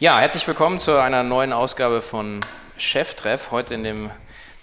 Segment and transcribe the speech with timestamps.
[0.00, 2.38] Ja, herzlich willkommen zu einer neuen Ausgabe von
[2.76, 3.50] Cheftreff.
[3.50, 4.10] Heute in dem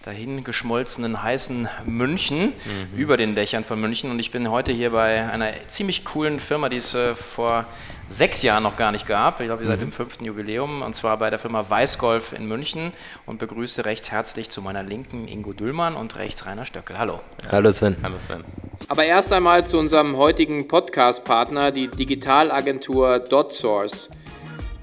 [0.05, 2.97] dahingeschmolzenen heißen München, mhm.
[2.97, 4.11] über den Dächern von München.
[4.11, 7.65] Und ich bin heute hier bei einer ziemlich coolen Firma, die es äh, vor
[8.07, 9.41] sechs Jahren noch gar nicht gab.
[9.41, 9.87] Ich glaube, ihr seid mhm.
[9.87, 10.81] im fünften Jubiläum.
[10.81, 12.93] Und zwar bei der Firma Weißgolf in München.
[13.25, 16.97] Und begrüße recht herzlich zu meiner Linken Ingo Düllmann und rechts Rainer Stöckel.
[16.97, 17.19] Hallo.
[17.51, 17.97] Hallo Sven.
[18.01, 18.45] Hallo Sven.
[18.87, 24.11] Aber erst einmal zu unserem heutigen Podcast-Partner, die Digitalagentur DotSource.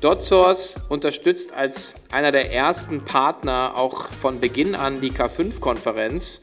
[0.02, 6.40] DotSource unterstützt als einer der ersten Partner auch von Beginn an die K5-Konferenz,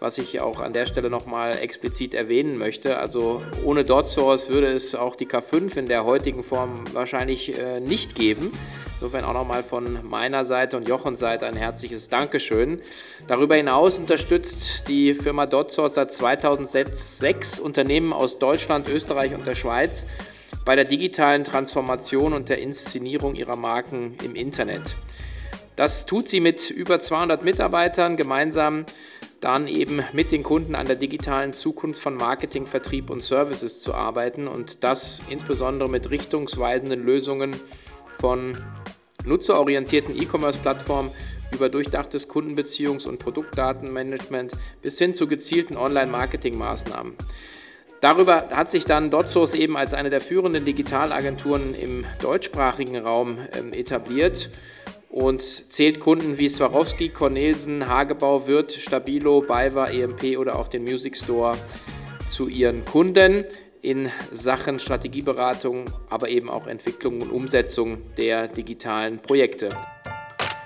[0.00, 2.96] was ich auch an der Stelle nochmal explizit erwähnen möchte.
[2.96, 8.14] Also ohne DotSource würde es auch die K5 in der heutigen Form wahrscheinlich äh, nicht
[8.14, 8.50] geben.
[8.94, 12.80] Insofern auch nochmal von meiner Seite und Jochens Seite ein herzliches Dankeschön.
[13.26, 20.06] Darüber hinaus unterstützt die Firma DotSource seit 2006 Unternehmen aus Deutschland, Österreich und der Schweiz
[20.64, 24.96] bei der digitalen Transformation und der Inszenierung ihrer Marken im Internet.
[25.76, 28.84] Das tut sie mit über 200 Mitarbeitern gemeinsam
[29.40, 33.92] dann eben mit den Kunden an der digitalen Zukunft von Marketing, Vertrieb und Services zu
[33.92, 37.56] arbeiten und das insbesondere mit richtungsweisenden Lösungen
[38.20, 38.56] von
[39.24, 41.10] nutzerorientierten E-Commerce-Plattformen
[41.52, 47.16] über durchdachtes Kundenbeziehungs- und Produktdatenmanagement bis hin zu gezielten Online-Marketing-Maßnahmen.
[48.02, 53.72] Darüber hat sich dann DotSource eben als eine der führenden Digitalagenturen im deutschsprachigen Raum ähm,
[53.72, 54.50] etabliert
[55.08, 61.16] und zählt Kunden wie Swarovski, Cornelsen, Hagebau, Wirth, Stabilo, BayWa, EMP oder auch den Music
[61.16, 61.56] Store
[62.26, 63.44] zu ihren Kunden
[63.82, 69.68] in Sachen Strategieberatung, aber eben auch Entwicklung und Umsetzung der digitalen Projekte.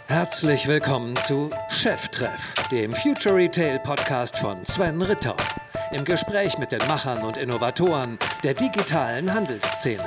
[0.06, 5.36] Herzlich willkommen zu Cheftreff, dem Future Retail Podcast von Sven Ritter
[5.96, 10.04] im Gespräch mit den Machern und Innovatoren der digitalen Handelsszene.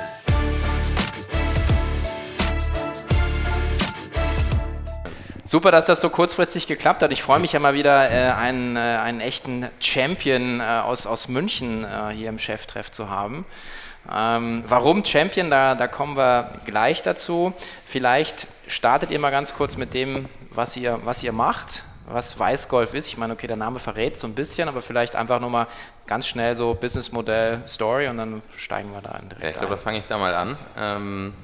[5.44, 7.10] Super, dass das so kurzfristig geklappt hat.
[7.10, 11.26] Ich freue mich ja mal wieder, äh, einen, äh, einen echten Champion äh, aus, aus
[11.26, 13.44] München äh, hier im Cheftreff zu haben.
[14.08, 15.50] Ähm, warum Champion?
[15.50, 17.52] Da, da kommen wir gleich dazu.
[17.84, 21.82] Vielleicht startet ihr mal ganz kurz mit dem, was ihr, was ihr macht
[22.12, 23.08] was Weißgolf ist.
[23.08, 25.66] Ich meine, okay, der Name verrät so ein bisschen, aber vielleicht einfach nur mal
[26.06, 29.80] ganz schnell so Businessmodell, Story und dann steigen wir da in Ja, ich glaube, da
[29.80, 30.56] fange ich da mal an.
[30.78, 31.34] Ähm,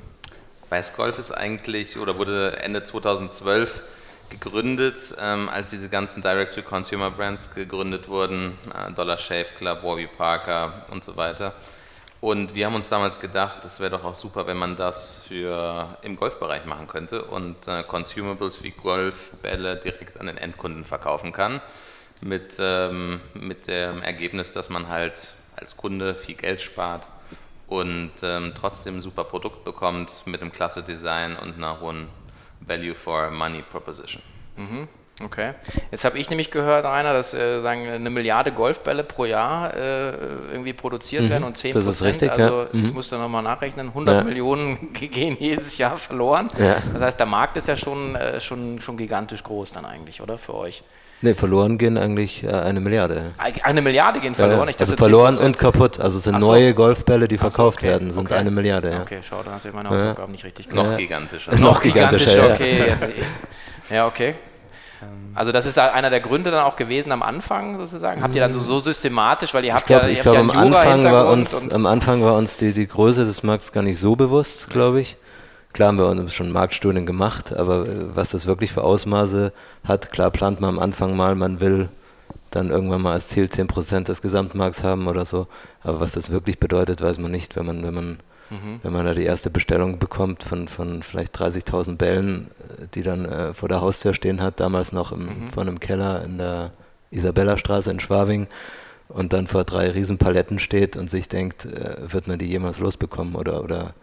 [0.69, 3.83] Weißgolf ist eigentlich oder wurde Ende 2012
[4.31, 11.05] gegründet, ähm, als diese ganzen Direct-to-Consumer-Brands gegründet wurden, äh, Dollar Shave Club, Warby Parker und
[11.05, 11.53] so weiter.
[12.21, 15.97] Und wir haben uns damals gedacht, das wäre doch auch super, wenn man das für
[16.03, 21.61] im Golfbereich machen könnte und äh, Consumables wie Golfbälle direkt an den Endkunden verkaufen kann.
[22.23, 27.07] Mit, ähm, mit dem Ergebnis, dass man halt als Kunde viel Geld spart
[27.67, 32.09] und ähm, trotzdem ein super Produkt bekommt mit einem klasse Design und einer hohen
[32.61, 34.23] Value for Money Proposition.
[34.57, 34.89] Mhm.
[35.25, 35.55] Okay.
[35.91, 40.11] Jetzt habe ich nämlich gehört, Rainer, dass äh, sagen, eine Milliarde Golfbälle pro Jahr äh,
[40.53, 42.69] irgendwie produziert mhm, werden und 10 Das ist richtig, also ja.
[42.71, 42.87] Mhm.
[42.87, 44.25] ich musste nochmal nachrechnen, 100 ja.
[44.25, 46.49] Millionen gehen jedes Jahr verloren.
[46.59, 46.77] Ja.
[46.93, 50.37] Das heißt, der Markt ist ja schon, äh, schon, schon gigantisch groß dann eigentlich, oder,
[50.37, 50.83] für euch?
[51.23, 53.33] Ne, verloren gehen eigentlich äh, eine Milliarde.
[53.63, 54.69] Eine Milliarde gehen verloren?
[54.69, 55.99] Ja, also verloren und kaputt.
[55.99, 56.47] Also es sind so.
[56.47, 57.89] neue Golfbälle, die verkauft so, okay.
[57.89, 58.39] werden, sind okay.
[58.39, 58.91] eine Milliarde.
[58.91, 59.01] Ja.
[59.01, 60.91] Okay, schau, dann hast du meine Hausaufgaben nicht richtig gemacht.
[60.91, 61.55] Noch gigantischer.
[61.57, 62.93] Noch gigantischer, okay.
[63.89, 64.35] ja, okay.
[65.03, 68.23] Ähm, also das ist einer der Gründe dann auch gewesen am Anfang sozusagen.
[68.23, 70.51] Habt ihr dann so, so systematisch, weil ihr habt glaub, ja, ich glaube, ja am
[70.51, 74.17] Anfang war uns am Anfang war uns die, die Größe des Markts gar nicht so
[74.17, 75.17] bewusst, glaube ich.
[75.73, 79.53] Klar haben wir uns schon Marktstudien gemacht, aber äh, was das wirklich für Ausmaße
[79.85, 81.91] hat, klar plant man am Anfang mal, man will
[82.51, 85.47] dann irgendwann mal als Ziel 10% des Gesamtmarkts haben oder so.
[85.83, 88.19] Aber was das wirklich bedeutet, weiß man nicht, wenn man, wenn man
[88.51, 88.81] Mhm.
[88.83, 92.49] Wenn man da die erste Bestellung bekommt von, von vielleicht 30.000 Bällen,
[92.79, 95.49] äh, die dann äh, vor der Haustür stehen hat, damals noch im, mhm.
[95.53, 96.73] von einem Keller in der
[97.11, 98.47] Isabellastraße in Schwabing
[99.09, 103.35] und dann vor drei Riesenpaletten steht und sich denkt, äh, wird man die jemals losbekommen
[103.35, 103.95] oder, oder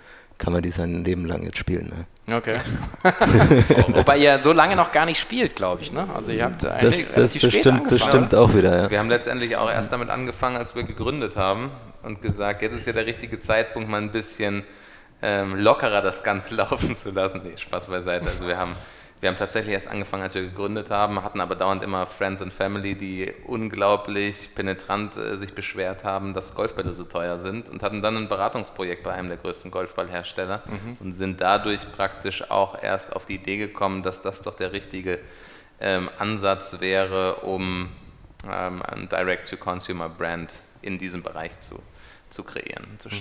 [0.44, 2.06] kann man die sein Leben lang jetzt spielen.
[2.28, 2.36] Ne?
[2.36, 2.58] Okay.
[3.88, 5.94] Wobei ihr so lange noch gar nicht spielt, glaube ich.
[5.94, 6.06] Ne?
[6.14, 8.84] Also ihr habt das, das, das, stimmt, das stimmt auch wieder.
[8.84, 8.92] Ja.
[8.92, 11.72] Wir haben letztendlich auch erst damit angefangen, als wir gegründet haben
[12.02, 14.66] und gesagt, jetzt ist ja der richtige Zeitpunkt, mal ein bisschen
[15.22, 17.40] ähm, lockerer das Ganze laufen zu lassen.
[17.46, 18.26] Nee, Spaß beiseite.
[18.26, 18.76] Also wir haben,
[19.24, 22.52] wir haben tatsächlich erst angefangen, als wir gegründet haben, hatten aber dauernd immer Friends and
[22.52, 28.02] Family, die unglaublich penetrant äh, sich beschwert haben, dass Golfbälle so teuer sind und hatten
[28.02, 30.98] dann ein Beratungsprojekt bei einem der größten Golfballhersteller mhm.
[31.00, 35.20] und sind dadurch praktisch auch erst auf die Idee gekommen, dass das doch der richtige
[35.80, 37.90] ähm, Ansatz wäre, um
[38.46, 41.82] ähm, ein Direct-to-Consumer-Brand in diesem Bereich zu
[42.34, 43.14] zu kreieren, zu mhm.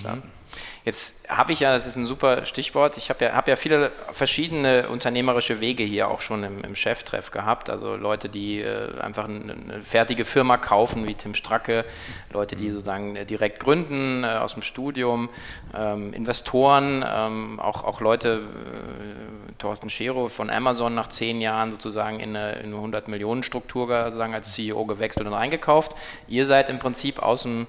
[0.85, 3.91] Jetzt habe ich ja, das ist ein super Stichwort, ich habe ja, hab ja viele
[4.11, 7.69] verschiedene unternehmerische Wege hier auch schon im, im Cheftreff gehabt.
[7.69, 11.85] Also Leute, die äh, einfach eine, eine, fertige Firma kaufen, wie Tim Stracke,
[12.31, 15.29] Leute, die sozusagen äh, direkt gründen äh, aus dem Studium,
[15.73, 22.19] ähm, Investoren, ähm, auch, auch Leute, äh, Thorsten Schero von Amazon nach zehn Jahren sozusagen
[22.19, 25.93] in eine, in eine 100 Millionen Struktur sozusagen als CEO gewechselt und eingekauft.
[26.27, 27.67] Ihr seid im Prinzip aus dem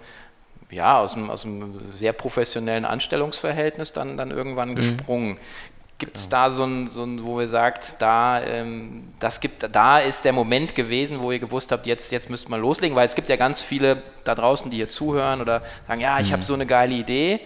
[0.74, 4.76] ja, aus einem, aus einem sehr professionellen Anstellungsverhältnis dann, dann irgendwann mhm.
[4.76, 5.38] gesprungen.
[5.98, 10.00] Gibt es da so ein, so ein, wo ihr sagt, da, ähm, das gibt, da
[10.00, 13.14] ist der Moment gewesen, wo ihr gewusst habt, jetzt, jetzt müsst man loslegen, weil es
[13.14, 16.32] gibt ja ganz viele da draußen, die hier zuhören oder sagen, ja, ich mhm.
[16.32, 17.40] habe so eine geile Idee,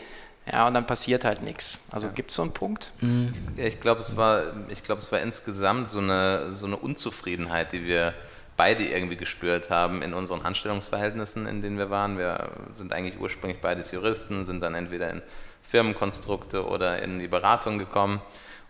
[0.50, 1.84] ja, und dann passiert halt nichts.
[1.90, 2.12] Also ja.
[2.14, 2.90] gibt es so einen Punkt?
[3.02, 3.34] Mhm.
[3.56, 8.14] Ich glaube, es war, es war insgesamt so eine, so eine Unzufriedenheit, die wir
[8.58, 12.18] beide irgendwie gespürt haben in unseren Anstellungsverhältnissen, in denen wir waren.
[12.18, 15.22] Wir sind eigentlich ursprünglich beides Juristen, sind dann entweder in
[15.62, 18.20] Firmenkonstrukte oder in die Beratung gekommen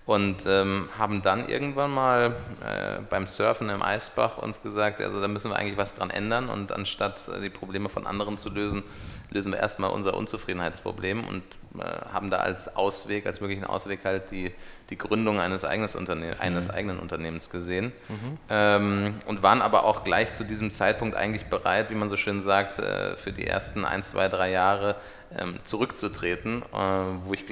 [0.05, 5.29] und ähm, haben dann irgendwann mal äh, beim Surfen im Eisbach uns gesagt, also da
[5.29, 8.83] müssen wir eigentlich was dran ändern und anstatt die Probleme von anderen zu lösen,
[9.31, 11.43] lösen wir erstmal unser Unzufriedenheitsproblem und
[11.79, 14.53] äh, haben da als Ausweg, als möglichen Ausweg halt die,
[14.91, 16.71] die Gründung eines, eigenes Unterne eines mhm.
[16.71, 18.39] eigenen Unternehmens gesehen mhm.
[18.49, 22.41] ähm, und waren aber auch gleich zu diesem Zeitpunkt eigentlich bereit, wie man so schön
[22.41, 24.97] sagt, äh, für die ersten ein, zwei, drei Jahre
[25.37, 27.45] ähm, zurückzutreten, äh, wo, ich,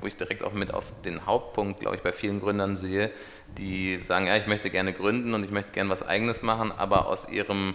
[0.00, 3.10] wo ich direkt auch mit auf den Hauptpunkt, glaube ich, bei vielen Gründern sehe,
[3.56, 7.06] die sagen, ja, ich möchte gerne gründen und ich möchte gerne was eigenes machen, aber
[7.06, 7.74] aus ihrem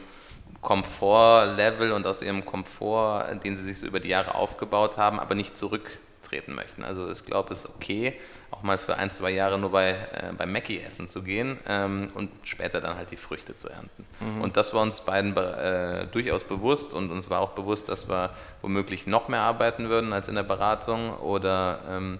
[0.62, 5.36] Komfortlevel und aus ihrem Komfort, den sie sich so über die Jahre aufgebaut haben, aber
[5.36, 6.84] nicht zurücktreten möchten.
[6.84, 8.14] Also ich glaube, es ist okay,
[8.52, 12.12] auch mal für ein, zwei Jahre nur bei, äh, bei Mackie essen zu gehen ähm,
[12.16, 14.06] und später dann halt die Früchte zu ernten.
[14.20, 14.42] Mhm.
[14.42, 18.32] Und das war uns beiden äh, durchaus bewusst und uns war auch bewusst, dass wir
[18.62, 22.20] womöglich noch mehr arbeiten würden als in der Beratung oder ähm,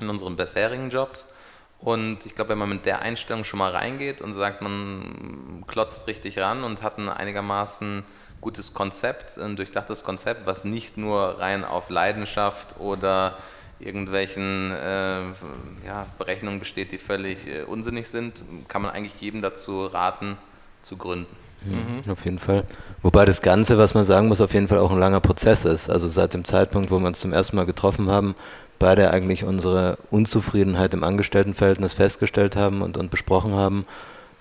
[0.00, 1.26] in unseren bisherigen Jobs.
[1.78, 6.06] Und ich glaube, wenn man mit der Einstellung schon mal reingeht und sagt, man klotzt
[6.06, 8.02] richtig ran und hat ein einigermaßen
[8.40, 13.36] gutes Konzept, ein durchdachtes Konzept, was nicht nur rein auf Leidenschaft oder
[13.78, 15.22] irgendwelchen äh,
[15.86, 20.38] ja, Berechnungen besteht, die völlig äh, unsinnig sind, kann man eigentlich jedem dazu raten,
[20.82, 21.45] zu gründen.
[21.64, 22.10] Mhm.
[22.10, 22.64] Auf jeden Fall.
[23.02, 25.90] Wobei das Ganze, was man sagen muss, auf jeden Fall auch ein langer Prozess ist.
[25.90, 28.34] Also seit dem Zeitpunkt, wo wir uns zum ersten Mal getroffen haben,
[28.78, 33.86] beide eigentlich unsere Unzufriedenheit im Angestelltenverhältnis festgestellt haben und, und besprochen haben,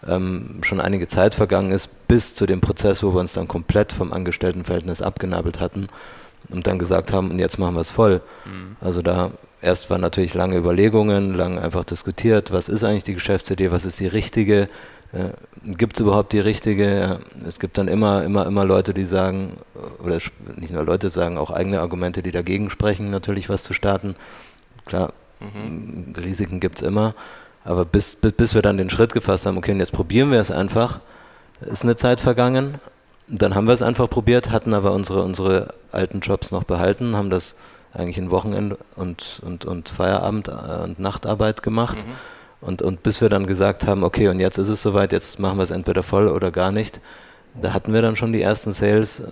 [0.07, 3.93] ähm, schon einige Zeit vergangen ist, bis zu dem Prozess, wo wir uns dann komplett
[3.93, 5.87] vom Angestelltenverhältnis abgenabelt hatten
[6.49, 8.21] und dann gesagt haben, und jetzt machen wir es voll.
[8.45, 8.75] Mhm.
[8.81, 13.71] Also da erst waren natürlich lange Überlegungen, lange einfach diskutiert, was ist eigentlich die Geschäftsidee,
[13.71, 14.67] was ist die richtige,
[15.63, 17.19] gibt es überhaupt die richtige?
[17.47, 19.53] Es gibt dann immer, immer, immer Leute, die sagen,
[20.03, 20.17] oder
[20.57, 24.15] nicht nur Leute sagen, auch eigene Argumente, die dagegen sprechen, natürlich was zu starten.
[24.85, 26.13] Klar, mhm.
[26.17, 27.15] Risiken gibt es immer.
[27.63, 30.51] Aber bis, bis, bis wir dann den Schritt gefasst haben, okay, jetzt probieren wir es
[30.51, 30.99] einfach,
[31.61, 32.75] ist eine Zeit vergangen.
[33.27, 37.31] Dann haben wir es einfach probiert, hatten aber unsere, unsere alten Jobs noch behalten, haben
[37.31, 37.55] das
[37.91, 42.05] eigentlich in Wochenende und, und, und Feierabend äh, und Nachtarbeit gemacht.
[42.05, 42.34] Mhm
[42.65, 45.57] und, und bis wir dann gesagt haben, okay, und jetzt ist es soweit, jetzt machen
[45.57, 46.99] wir es entweder voll oder gar nicht,
[47.61, 49.23] da hatten wir dann schon die ersten Sales äh,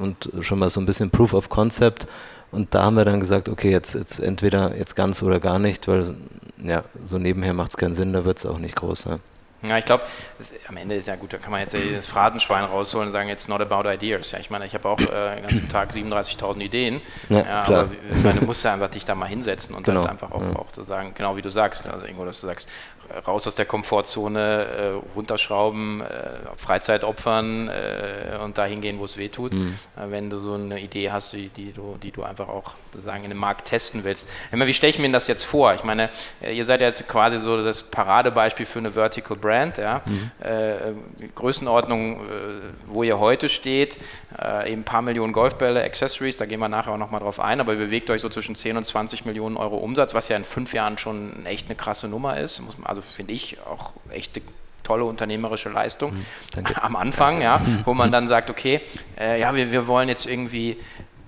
[0.00, 2.06] und schon mal so ein bisschen Proof of Concept.
[2.52, 5.86] Und da haben wir dann gesagt, okay, jetzt, jetzt entweder jetzt ganz oder gar nicht,
[5.86, 6.14] weil
[6.64, 9.06] ja, so nebenher macht es keinen Sinn, da wird es auch nicht groß.
[9.06, 9.20] Ne?
[9.62, 10.04] Ja, ich glaube,
[10.68, 13.46] am Ende ist ja gut, da kann man jetzt das Phrasenschwein rausholen und sagen, it's
[13.46, 14.32] not about ideas.
[14.32, 17.88] Ja, ich meine, ich habe auch äh, den ganzen Tag 37.000 Ideen, ja, ja, aber
[18.22, 20.00] meine, du musst ja einfach dich da mal hinsetzen und genau.
[20.00, 20.56] halt einfach auch, ja.
[20.56, 22.68] auch so sagen, genau wie du sagst, also irgendwo, dass du sagst,
[23.26, 26.06] raus aus der Komfortzone, äh, runterschrauben, äh,
[26.56, 29.52] Freizeit opfern äh, und dahin gehen, wo es weh tut.
[29.52, 29.78] Mhm.
[29.96, 33.24] Äh, wenn du so eine Idee hast, die, die, du, die du einfach auch sozusagen
[33.24, 34.28] in dem Markt testen willst.
[34.52, 35.74] Wie stelle ich mir das jetzt vor?
[35.74, 39.49] Ich meine, äh, ihr seid jetzt quasi so das Paradebeispiel für eine Vertical Brand.
[39.78, 40.02] Ja?
[40.06, 40.30] Mhm.
[40.40, 42.20] Äh, Größenordnung,
[42.86, 43.98] wo ihr heute steht,
[44.66, 47.72] eben ein paar Millionen Golfbälle, Accessories, da gehen wir nachher auch nochmal drauf ein, aber
[47.72, 50.72] ihr bewegt euch so zwischen 10 und 20 Millionen Euro Umsatz, was ja in fünf
[50.72, 52.60] Jahren schon echt eine krasse Nummer ist.
[52.60, 54.40] Man, also finde ich auch echte
[54.82, 58.80] tolle unternehmerische Leistung mhm, am Anfang, ja, wo man dann sagt, okay,
[59.18, 60.78] äh, ja, wir, wir wollen jetzt irgendwie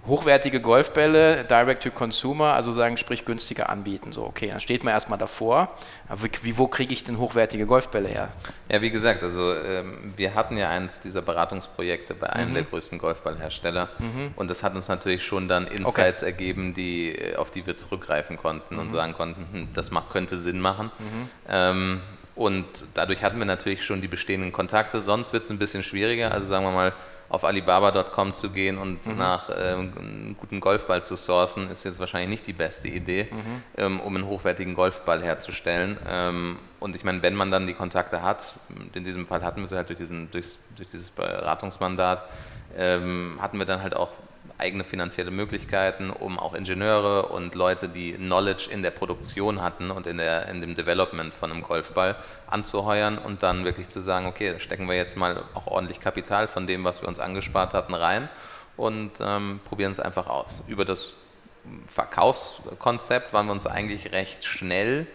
[0.06, 4.12] hochwertige Golfbälle, Direct to Consumer, also sagen, sprich günstiger anbieten.
[4.12, 5.75] So, okay, dann steht man erstmal davor.
[6.09, 8.28] Aber wie, wo kriege ich denn hochwertige Golfbälle her?
[8.68, 12.54] Ja, wie gesagt, also ähm, wir hatten ja eins dieser Beratungsprojekte bei einem mhm.
[12.54, 14.32] der größten Golfballhersteller mhm.
[14.35, 16.30] und das hat uns natürlich schon dann Insights okay.
[16.30, 18.80] ergeben, die, äh, auf die wir zurückgreifen konnten mhm.
[18.80, 20.90] und sagen konnten, hm, das macht, könnte Sinn machen.
[20.99, 21.30] Mhm.
[21.49, 22.00] Ähm,
[22.42, 25.00] und dadurch hatten wir natürlich schon die bestehenden Kontakte.
[25.00, 26.32] Sonst wird es ein bisschen schwieriger.
[26.32, 26.92] Also sagen wir mal,
[27.28, 29.16] auf Alibaba.com zu gehen und mhm.
[29.16, 33.62] nach äh, einem guten Golfball zu sourcen, ist jetzt wahrscheinlich nicht die beste Idee, mhm.
[33.78, 35.96] ähm, um einen hochwertigen Golfball herzustellen.
[36.06, 38.52] Ähm, und ich meine, wenn man dann die Kontakte hat,
[38.92, 42.22] in diesem Fall hatten wir sie halt durch, diesen, durch, durch dieses Beratungsmandat,
[42.76, 44.11] ähm, hatten wir dann halt auch
[44.62, 50.07] eigene finanzielle Möglichkeiten, um auch Ingenieure und Leute, die Knowledge in der Produktion hatten und
[50.07, 52.14] in, der, in dem Development von einem Golfball
[52.47, 56.47] anzuheuern und dann wirklich zu sagen, okay, da stecken wir jetzt mal auch ordentlich Kapital
[56.47, 58.28] von dem, was wir uns angespart hatten, rein
[58.76, 60.62] und ähm, probieren es einfach aus.
[60.69, 61.14] Über das
[61.87, 65.07] Verkaufskonzept waren wir uns eigentlich recht schnell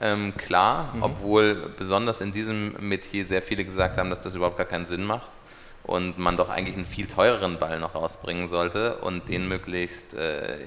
[0.00, 1.02] ähm, klar, mhm.
[1.02, 5.04] obwohl besonders in diesem Metier sehr viele gesagt haben, dass das überhaupt gar keinen Sinn
[5.04, 5.28] macht
[5.84, 10.64] und man doch eigentlich einen viel teureren Ball noch rausbringen sollte und den möglichst äh,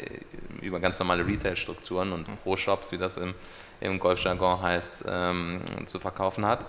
[0.61, 3.33] über ganz normale Retail-Strukturen und Pro-Shops, wie das im,
[3.81, 6.65] im Golfjargon heißt, ähm, zu verkaufen hat.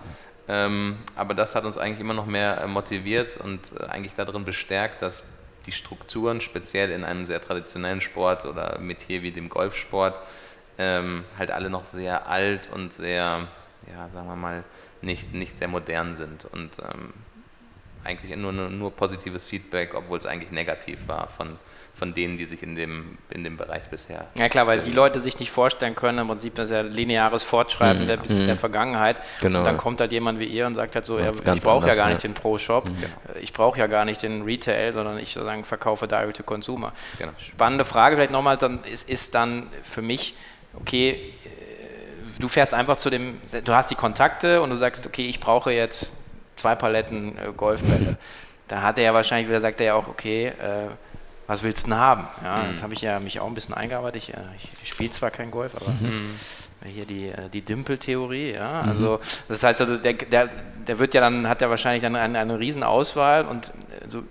[0.49, 5.03] Ähm, aber das hat uns eigentlich immer noch mehr motiviert und äh, eigentlich darin bestärkt,
[5.03, 10.23] dass die Strukturen, speziell in einem sehr traditionellen Sport oder Metier wie dem Golfsport,
[10.79, 13.47] ähm, halt alle noch sehr alt und sehr,
[13.93, 14.65] ja, sagen wir mal,
[15.03, 16.47] nicht, nicht sehr modern sind.
[16.47, 17.13] Und ähm,
[18.05, 21.59] eigentlich nur, nur, nur positives Feedback, obwohl es eigentlich negativ war von,
[21.95, 24.29] von denen, die sich in dem, in dem Bereich bisher.
[24.37, 27.43] Ja klar, weil die Leute sich nicht vorstellen können, im Prinzip das ist ja lineares
[27.43, 28.07] Fortschreiben mhm.
[28.07, 28.47] der, bis mhm.
[28.47, 29.21] der Vergangenheit.
[29.41, 29.59] Genau.
[29.59, 31.95] Und dann kommt halt jemand wie ihr und sagt halt so, ja, ich brauche ja
[31.95, 32.97] gar nicht den Pro-Shop, mhm.
[33.01, 33.41] Genau.
[33.41, 36.93] ich brauche ja gar nicht den Retail, sondern ich sozusagen verkaufe Direct to Consumer.
[37.19, 37.33] Genau.
[37.39, 40.35] Spannende Frage vielleicht nochmal, dann ist, ist dann für mich,
[40.75, 45.27] okay, äh, du fährst einfach zu dem, du hast die Kontakte und du sagst, okay,
[45.27, 46.13] ich brauche jetzt
[46.59, 48.17] zwei Paletten äh, Golfbälle.
[48.69, 50.89] da hat er ja wahrscheinlich wieder, sagt er ja auch, okay, äh,
[51.47, 52.29] was willst du denn haben?
[52.45, 52.71] Ja, mhm.
[52.71, 54.23] Jetzt habe ich ja mich auch ein bisschen eingearbeitet.
[54.23, 54.41] Ich, äh,
[54.83, 56.39] ich spiele zwar kein Golf, aber mhm.
[56.85, 58.83] hier die, äh, die Dümpel-Theorie, ja.
[58.83, 58.89] Mhm.
[58.91, 60.51] Also das heißt, also der, der,
[60.87, 63.73] der wird ja dann, hat ja wahrscheinlich dann eine, eine Riesenauswahl und
[64.09, 64.23] so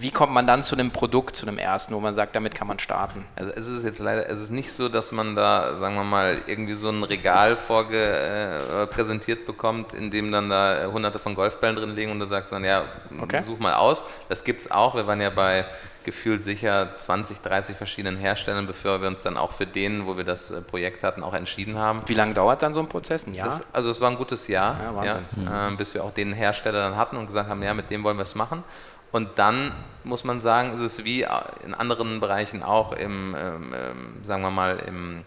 [0.00, 2.66] wie kommt man dann zu einem Produkt, zu einem ersten, wo man sagt, damit kann
[2.66, 3.26] man starten?
[3.36, 6.38] Also es ist jetzt leider, es ist nicht so, dass man da, sagen wir mal,
[6.46, 11.76] irgendwie so ein Regal vorge, äh, präsentiert bekommt, in dem dann da hunderte von Golfbällen
[11.76, 12.84] drin liegen und da sagst du dann, ja,
[13.20, 13.42] okay.
[13.42, 14.02] such mal aus.
[14.28, 14.94] Das gibt es auch.
[14.94, 15.66] Wir waren ja bei
[16.04, 20.24] gefühlt sicher 20, 30 verschiedenen Herstellern, bevor wir uns dann auch für den, wo wir
[20.24, 22.02] das äh, Projekt hatten, auch entschieden haben.
[22.06, 23.26] Wie lange dauert dann so ein Prozess?
[23.26, 23.46] Ein Jahr?
[23.46, 25.74] Das, also es war ein gutes Jahr, ja, ja, mhm.
[25.74, 28.16] äh, bis wir auch den Hersteller dann hatten und gesagt haben, ja, mit dem wollen
[28.16, 28.64] wir es machen.
[29.12, 29.72] Und dann
[30.04, 31.26] muss man sagen, ist es wie
[31.64, 35.24] in anderen Bereichen auch im, ähm, ähm, sagen wir mal, im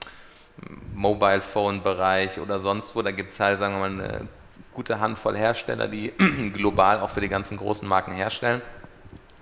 [0.93, 4.27] Mobile Phone Bereich oder sonst wo, da gibt es halt, sagen wir mal, eine
[4.73, 6.11] gute Handvoll Hersteller, die
[6.53, 8.61] global auch für die ganzen großen Marken herstellen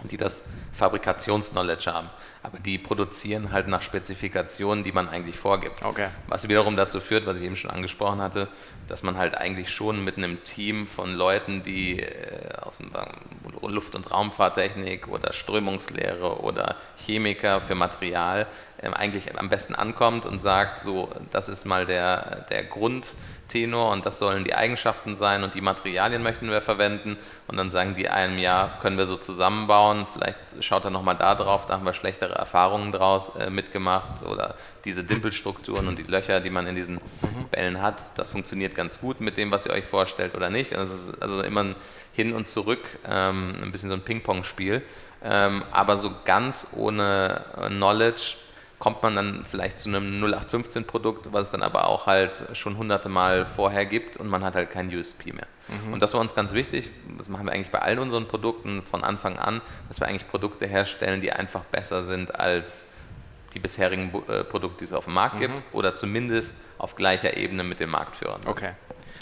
[0.10, 2.10] die das Fabrikationsknowledge haben.
[2.43, 5.86] Aber die produzieren halt nach Spezifikationen, die man eigentlich vorgibt.
[5.86, 6.08] Okay.
[6.27, 8.48] Was wiederum dazu führt, was ich eben schon angesprochen hatte,
[8.88, 12.91] dass man halt eigentlich schon mit einem Team von Leuten, die äh, aus dem
[13.62, 20.39] Luft- und Raumfahrttechnik oder Strömungslehre oder Chemiker für Material äh, eigentlich am besten ankommt und
[20.39, 23.10] sagt, so, das ist mal der, der Grund,
[23.51, 27.17] Tenor und das sollen die Eigenschaften sein und die Materialien möchten wir verwenden
[27.48, 31.36] und dann sagen die einem, ja, können wir so zusammenbauen, vielleicht schaut er nochmal da
[31.36, 34.55] drauf, da haben wir schlechtere Erfahrungen draus äh, mitgemacht oder
[34.86, 37.00] diese Dimpelstrukturen und die Löcher, die man in diesen.
[37.51, 40.75] Bällen hat, das funktioniert ganz gut mit dem, was ihr euch vorstellt oder nicht.
[40.75, 41.75] Also, also immer ein
[42.13, 44.81] Hin und Zurück, ähm, ein bisschen so ein Ping-Pong-Spiel,
[45.24, 48.36] ähm, aber so ganz ohne Knowledge
[48.81, 53.09] kommt man dann vielleicht zu einem 0815-Produkt, was es dann aber auch halt schon hunderte
[53.09, 55.45] Mal vorher gibt und man hat halt kein USP mehr.
[55.67, 55.93] Mhm.
[55.93, 59.03] Und das war uns ganz wichtig, das machen wir eigentlich bei allen unseren Produkten von
[59.03, 62.88] Anfang an, dass wir eigentlich Produkte herstellen, die einfach besser sind als
[63.53, 65.41] die bisherigen äh, Produkte, die es auf dem Markt mhm.
[65.41, 68.41] gibt oder zumindest auf gleicher Ebene mit dem Marktführern.
[68.47, 68.71] Okay.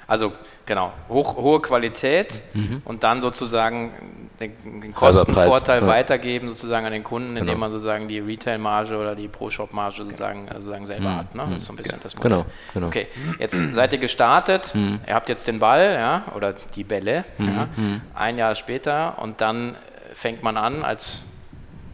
[0.09, 0.33] Also
[0.65, 2.81] genau, hoch, hohe Qualität mhm.
[2.83, 3.91] und dann sozusagen
[4.39, 5.87] den, den Kostenvorteil ja.
[5.87, 7.57] weitergeben sozusagen an den Kunden, indem genau.
[7.59, 11.15] man sozusagen die Retail-Marge oder die Pro-Shop-Marge sozusagen, äh, sozusagen selber mhm.
[11.15, 11.35] hat.
[11.35, 11.47] Ne?
[11.51, 12.03] Das ist so ein bisschen ja.
[12.03, 12.31] das Modell.
[12.31, 12.87] Genau, genau.
[12.87, 14.99] Okay, jetzt seid ihr gestartet, mhm.
[15.07, 17.47] ihr habt jetzt den Ball ja, oder die Bälle mhm.
[17.47, 18.01] ja, mhm.
[18.15, 19.75] ein Jahr später und dann
[20.15, 21.21] fängt man an als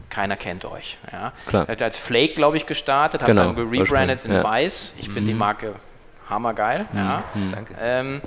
[0.10, 0.98] keiner kennt euch.
[1.12, 1.34] Ja.
[1.45, 1.63] Klar.
[1.63, 3.53] Ihr habt als Flake, glaube ich, gestartet, habt genau.
[3.53, 4.95] dann gerebrandet in Weiß.
[5.00, 5.39] Ich finde die mhm.
[5.39, 5.75] Marke
[6.29, 6.86] hammergeil.
[6.91, 6.98] Mhm.
[6.98, 7.24] Ja.
[7.34, 7.51] Mhm.
[7.51, 7.75] Danke.
[7.79, 8.22] Ähm,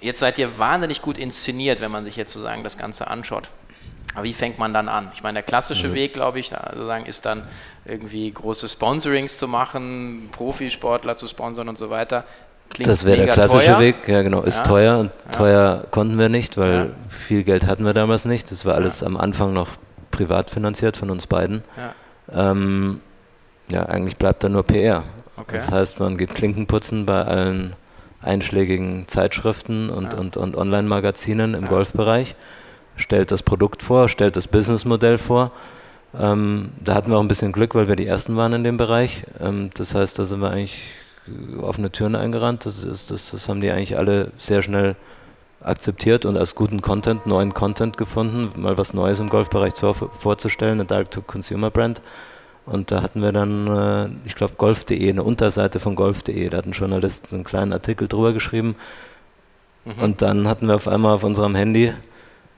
[0.00, 3.48] jetzt seid ihr wahnsinnig gut inszeniert, wenn man sich jetzt sozusagen das Ganze anschaut.
[4.14, 5.10] Aber wie fängt man dann an?
[5.14, 5.94] Ich meine, der klassische also.
[5.94, 7.42] Weg, glaube ich, sozusagen ist dann
[7.84, 12.24] irgendwie große Sponsorings zu machen, Profisportler zu sponsern und so weiter.
[12.70, 13.80] Klingt das wäre der klassische teuer.
[13.80, 14.62] Weg, ja genau, ist ja.
[14.62, 15.32] teuer und ja.
[15.32, 16.86] teuer konnten wir nicht, weil ja.
[17.08, 18.50] viel Geld hatten wir damals nicht.
[18.50, 19.68] Das war alles am Anfang noch
[20.10, 21.62] privat finanziert von uns beiden.
[23.70, 25.04] Ja, eigentlich bleibt da nur PR.
[25.38, 25.52] Okay.
[25.52, 27.74] Das heißt, man geht Klinken putzen bei allen
[28.20, 30.18] einschlägigen Zeitschriften und, ja.
[30.18, 31.68] und, und Online-Magazinen im ja.
[31.68, 32.34] Golfbereich,
[32.96, 35.52] stellt das Produkt vor, stellt das Businessmodell vor.
[36.18, 38.76] Ähm, da hatten wir auch ein bisschen Glück, weil wir die Ersten waren in dem
[38.76, 39.24] Bereich.
[39.38, 40.82] Ähm, das heißt, da sind wir eigentlich
[41.60, 42.66] offene Türen eingerannt.
[42.66, 44.96] Das, ist, das, das haben die eigentlich alle sehr schnell
[45.60, 50.74] akzeptiert und als guten Content, neuen Content gefunden, mal was Neues im Golfbereich zu, vorzustellen,
[50.74, 52.00] eine Direct-to-Consumer-Brand.
[52.68, 56.72] Und da hatten wir dann, äh, ich glaube, golf.de, eine Unterseite von golf.de, da hatten
[56.72, 58.76] Journalisten so einen kleinen Artikel drüber geschrieben.
[59.84, 60.02] Mhm.
[60.02, 61.92] Und dann hatten wir auf einmal auf unserem Handy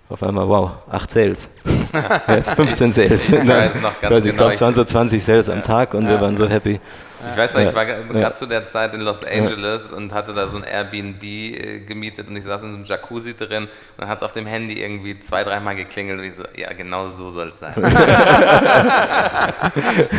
[0.08, 1.48] auf einmal, wow, 8 Sales.
[2.28, 3.28] Jetzt 15 Sales.
[3.28, 4.18] ich genau.
[4.26, 5.52] Ich glaube, es waren so 20 Sales ja.
[5.52, 6.10] am Tag und ja.
[6.10, 6.80] wir waren so happy.
[7.28, 10.48] Ich weiß noch, ich war gerade zu der Zeit in Los Angeles und hatte da
[10.48, 14.08] so ein Airbnb äh, gemietet und ich saß in so einem Jacuzzi drin und dann
[14.08, 17.30] hat es auf dem Handy irgendwie zwei, dreimal geklingelt und ich so, ja, genau so
[17.30, 17.74] soll es sein.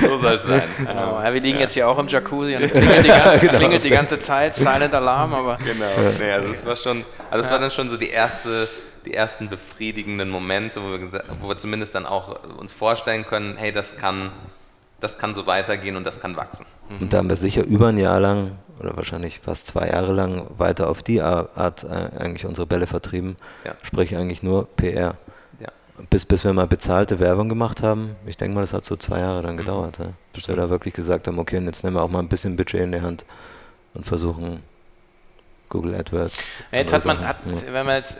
[0.01, 0.63] so soll es sein.
[0.77, 1.21] Genau.
[1.21, 3.57] Ja, wir liegen jetzt hier auch im Jacuzzi und es klingelt, die ganze, genau.
[3.57, 5.57] klingelt die ganze Zeit, Silent Alarm, aber.
[5.57, 5.85] Genau,
[6.19, 8.67] nee, also das war schon, also das war dann schon so die erste
[9.05, 13.71] die ersten befriedigenden Momente, wo wir, wo wir zumindest dann auch uns vorstellen können, hey,
[13.71, 14.31] das kann,
[15.01, 16.65] das kann so weitergehen und das kann wachsen.
[16.99, 20.47] Und da haben wir sicher über ein Jahr lang oder wahrscheinlich fast zwei Jahre lang
[20.57, 23.35] weiter auf die Art äh, eigentlich unsere Bälle vertrieben.
[23.65, 23.75] Ja.
[23.83, 25.15] Sprich eigentlich nur PR.
[25.59, 25.69] Ja.
[26.09, 28.15] Bis, bis wir mal bezahlte Werbung gemacht haben.
[28.25, 29.59] Ich denke mal, das hat so zwei Jahre dann mhm.
[29.59, 29.99] gedauert.
[29.99, 30.05] Mhm.
[30.05, 30.11] Ja.
[30.33, 32.81] Bis wir da wirklich gesagt haben, okay, jetzt nehmen wir auch mal ein bisschen Budget
[32.81, 33.25] in die Hand
[33.93, 34.63] und versuchen
[35.69, 36.43] Google AdWords.
[36.71, 38.17] Ja, jetzt hat man, hat, wenn man jetzt,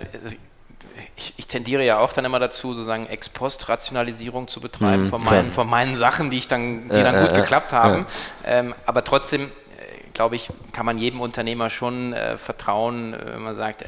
[1.22, 5.52] ich, ich, tendiere ja auch dann immer dazu, sozusagen Ex-Post-Rationalisierung zu betreiben mhm, von, meinen,
[5.52, 8.06] von meinen Sachen, die ich dann, die äh, dann gut äh, geklappt haben.
[8.44, 8.60] Äh.
[8.60, 9.48] Ähm, aber trotzdem, äh,
[10.14, 13.86] glaube ich, kann man jedem Unternehmer schon äh, vertrauen, äh, wenn man sagt,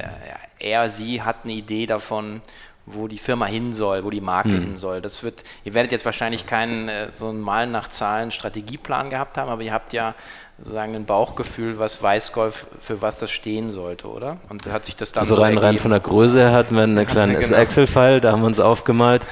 [0.58, 2.40] er, sie hat eine Idee davon,
[2.86, 4.60] wo die Firma hin soll, wo die Marke mhm.
[4.60, 5.00] hin soll.
[5.00, 9.48] Das wird, ihr werdet jetzt wahrscheinlich keinen so einen Malen nach Zahlen Strategieplan gehabt haben,
[9.48, 10.14] aber ihr habt ja
[10.58, 14.38] sozusagen ein Bauchgefühl, was Weißgolf, für was das stehen sollte, oder?
[14.48, 16.84] Und hat sich das dann Also so rein, rein von der Größe her hatten wir
[16.84, 17.56] einen kleinen genau.
[17.56, 19.26] Excel-File, da haben wir uns aufgemalt,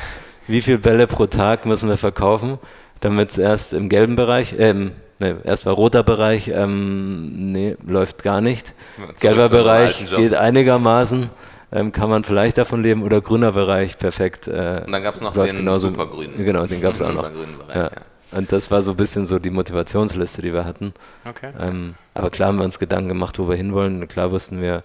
[0.46, 2.58] wie viele Bälle pro Tag müssen wir verkaufen,
[3.00, 8.22] damit es erst im gelben Bereich, äh, nee, erst war roter Bereich, ähm, nee, läuft
[8.22, 8.74] gar nicht.
[9.20, 11.30] Gelber Bereich geht einigermaßen.
[11.72, 14.46] Ähm, kann man vielleicht davon leben oder grüner Bereich perfekt.
[14.46, 16.44] Äh, Und dann gab es noch den genauso, supergrünen.
[16.44, 17.22] Genau, den gab es auch noch.
[17.22, 17.82] Bereich, ja.
[17.84, 17.90] Ja.
[18.32, 20.92] Und das war so ein bisschen so die Motivationsliste, die wir hatten.
[21.28, 21.52] Okay.
[21.58, 24.06] Ähm, aber klar haben wir uns Gedanken gemacht, wo wir hinwollen.
[24.08, 24.82] Klar wussten wir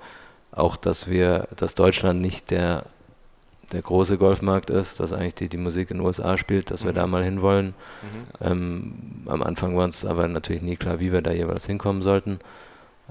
[0.52, 2.84] auch, dass wir, dass Deutschland nicht der,
[3.72, 6.88] der große Golfmarkt ist, dass eigentlich die, die Musik in den USA spielt, dass mhm.
[6.88, 7.68] wir da mal hinwollen.
[7.68, 8.46] Mhm.
[8.46, 8.94] Ähm,
[9.28, 12.40] am Anfang war uns aber natürlich nie klar, wie wir da jeweils hinkommen sollten.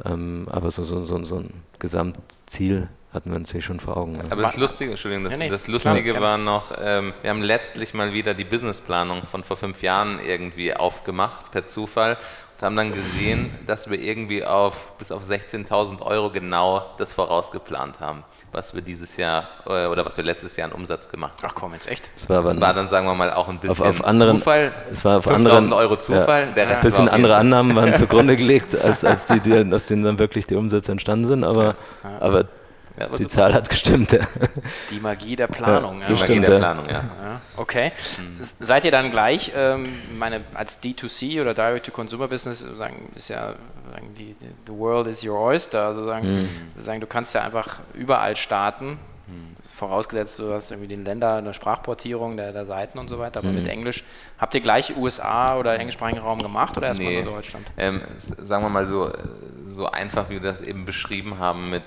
[0.04, 4.18] Ähm, aber so, so, so, so ein Gesamtziel hatten wir natürlich schon vor Augen.
[4.31, 7.42] Aber das Lustige, Entschuldigung, das, ja, nee, das Lustige klar, war noch, ähm, wir haben
[7.42, 12.16] letztlich mal wieder die Businessplanung von vor fünf Jahren irgendwie aufgemacht, per Zufall,
[12.57, 18.00] und haben dann gesehen, dass wir irgendwie auf bis auf 16.000 Euro genau das vorausgeplant
[18.00, 18.24] haben
[18.57, 21.50] was wir dieses Jahr äh, oder was wir letztes Jahr an Umsatz gemacht haben.
[21.50, 22.11] Ach komm, jetzt echt?
[22.14, 24.72] Das war, das war dann, sagen wir mal, auch ein bisschen auf, auf anderen, Zufall.
[24.90, 26.48] Es war auf anderen, Euro Zufall.
[26.57, 30.18] Ja, ein bisschen andere Annahmen waren zugrunde gelegt, als, als die, die, aus denen dann
[30.18, 32.20] wirklich die Umsätze entstanden sind, aber, ja.
[32.20, 32.46] aber
[32.98, 33.28] ja, die super.
[33.28, 34.12] Zahl hat gestimmt.
[34.12, 34.26] Ja.
[34.90, 36.00] Die Magie der Planung.
[36.00, 37.04] Ja, die Magie der Planung, ja.
[37.56, 37.92] Okay.
[38.18, 38.38] Mhm.
[38.59, 42.66] Seid ihr dann gleich, ähm, meine, als D2C oder Direct-to-Consumer-Business,
[43.14, 43.54] ist ja
[44.18, 44.35] die,
[44.66, 46.48] the world is your oyster, also sagen, mhm.
[46.76, 49.56] sagen, du kannst ja einfach überall starten, mhm.
[49.72, 53.48] vorausgesetzt du hast irgendwie den Länder, eine Sprachportierung der, der Seiten und so weiter, aber
[53.48, 53.56] mhm.
[53.56, 54.04] mit Englisch.
[54.38, 57.22] Habt ihr gleich USA oder englischsprachigen Raum gemacht oder erstmal nee.
[57.22, 57.66] nur Deutschland?
[57.76, 59.11] Ähm, sagen wir mal so,
[59.66, 61.85] so einfach, wie wir das eben beschrieben haben mit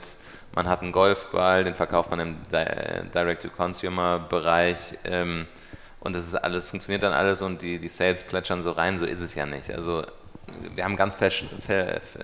[0.53, 5.47] man hat einen Golfball, den verkauft man im Direct-to-Consumer-Bereich ähm,
[5.99, 9.05] und das ist alles, funktioniert dann alles und die, die Sales plätschern so rein, so
[9.05, 9.69] ist es ja nicht.
[9.71, 10.03] Also
[10.73, 11.43] wir haben ganz fest,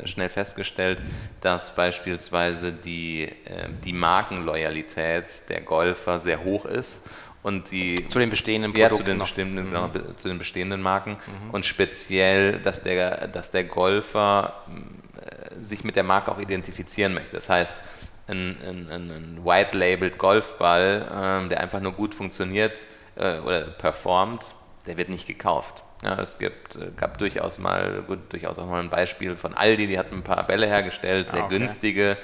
[0.06, 1.02] schnell festgestellt,
[1.42, 7.08] dass beispielsweise die, äh, die Markenloyalität der Golfer sehr hoch ist
[7.44, 10.18] und die zu den bestehenden Produkten ja, zu den bestehenden, mhm.
[10.18, 11.52] zu den bestehenden Marken mhm.
[11.52, 14.64] und speziell, dass der, dass der Golfer
[15.16, 17.36] äh, sich mit der Marke auch identifizieren möchte.
[17.36, 17.76] Das heißt,
[18.28, 18.58] ein,
[18.90, 22.86] ein, ein white-labeled Golfball, ähm, der einfach nur gut funktioniert
[23.16, 24.56] äh, oder performt,
[24.88, 25.84] der wird nicht gekauft.
[26.04, 29.88] Ja, es gibt, äh, gab durchaus mal, gut, durchaus auch mal ein Beispiel von Aldi,
[29.88, 31.58] die hatten ein paar Bälle hergestellt, sehr ah, okay.
[31.58, 32.18] günstige,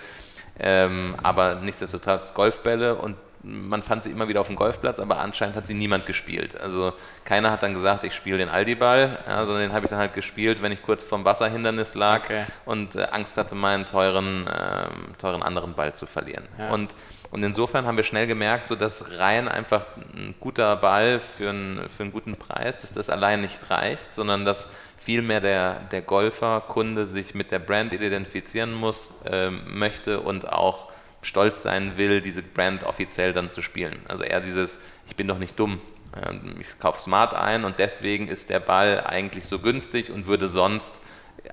[0.60, 5.56] ähm, aber nichtsdestotrotz Golfbälle und man fand sie immer wieder auf dem Golfplatz, aber anscheinend
[5.56, 6.60] hat sie niemand gespielt.
[6.60, 6.94] Also
[7.26, 10.14] keiner hat dann gesagt, ich spiele den Aldi-Ball, ja, sondern den habe ich dann halt
[10.14, 12.44] gespielt, wenn ich kurz vorm Wasserhindernis lag okay.
[12.66, 16.48] und äh, Angst hatte, meinen teuren, äh, teuren anderen Ball zu verlieren.
[16.60, 16.70] Ja.
[16.70, 16.96] Und,
[17.32, 21.90] und insofern haben wir schnell gemerkt, so dass rein einfach ein guter Ball für, ein,
[21.96, 26.62] für einen guten Preis, dass das allein nicht reicht, sondern dass vielmehr der, der Golfer,
[26.62, 30.91] Kunde sich mit der Brand identifizieren muss, äh, möchte und auch
[31.22, 34.00] stolz sein will, diese Brand offiziell dann zu spielen.
[34.08, 35.80] Also eher dieses, ich bin doch nicht dumm,
[36.16, 40.48] ähm, ich kaufe Smart ein und deswegen ist der Ball eigentlich so günstig und würde
[40.48, 41.02] sonst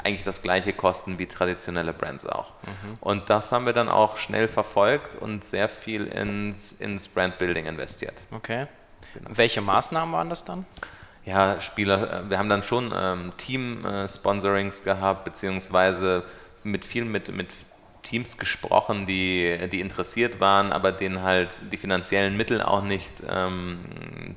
[0.04, 2.52] eigentlich das gleiche kosten wie traditionelle Brands auch.
[2.62, 2.98] Mhm.
[3.00, 8.14] Und das haben wir dann auch schnell verfolgt und sehr viel ins, ins Brandbuilding investiert.
[8.30, 8.66] Okay.
[9.14, 9.30] Genau.
[9.32, 10.66] Welche Maßnahmen waren das dann?
[11.24, 16.24] Ja, Spieler, äh, wir haben dann schon ähm, Team-Sponsorings gehabt, beziehungsweise
[16.64, 17.48] mit viel mit, mit
[18.08, 23.80] Teams gesprochen, die, die interessiert waren, aber denen halt die finanziellen Mittel auch nicht ähm,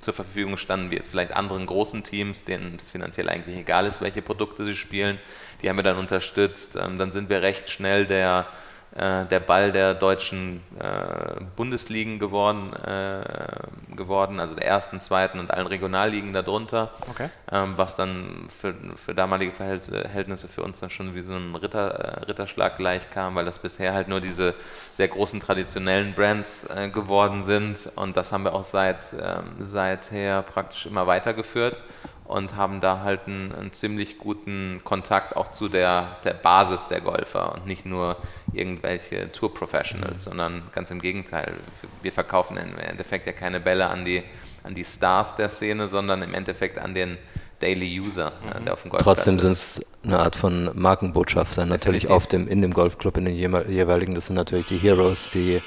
[0.02, 4.02] zur Verfügung standen, wie jetzt vielleicht anderen großen Teams, denen es finanziell eigentlich egal ist,
[4.02, 5.20] welche Produkte sie spielen.
[5.62, 6.76] Die haben wir dann unterstützt.
[6.76, 8.48] Ähm, dann sind wir recht schnell der
[8.96, 15.52] äh, der Ball der deutschen äh, Bundesligen geworden, äh, geworden, also der ersten, zweiten und
[15.52, 17.30] allen Regionalligen darunter, okay.
[17.52, 21.92] ähm, was dann für, für damalige Verhältnisse für uns dann schon wie so ein Ritter,
[21.92, 24.56] äh, Ritterschlag gleich kam, weil das bisher halt nur diese
[24.94, 27.90] sehr großen traditionellen Brands äh, geworden sind.
[27.96, 31.82] Und das haben wir auch seit, ähm, seither praktisch immer weitergeführt
[32.26, 37.02] und haben da halt einen, einen, ziemlich guten Kontakt auch zu der, der Basis der
[37.02, 38.18] Golfer und nicht nur
[38.54, 40.30] irgendwelche Tour-Professionals, mhm.
[40.30, 41.54] sondern ganz im Gegenteil.
[42.02, 44.24] Wir verkaufen im Endeffekt ja keine Bälle an die,
[44.64, 47.18] an die Stars der Szene, sondern im Endeffekt an den
[47.60, 48.66] Daily User, mhm.
[48.66, 52.62] der auf dem Golfplatz Trotzdem sind es eine Art von Markenbotschafter, natürlich auf dem, in
[52.62, 55.62] dem Golfclub, in den jeweiligen, das sind natürlich die Heroes, die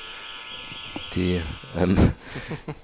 [1.14, 1.40] die,
[1.78, 2.12] ähm,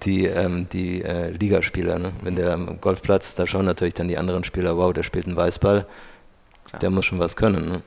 [0.03, 1.99] die, ähm, die äh, Ligaspieler.
[1.99, 2.13] Ne?
[2.23, 5.37] Wenn der am Golfplatz, da schauen natürlich dann die anderen Spieler, wow, der spielt einen
[5.37, 5.87] Weißball,
[6.65, 6.81] Klar.
[6.81, 7.69] der muss schon was können.
[7.69, 7.83] Ne?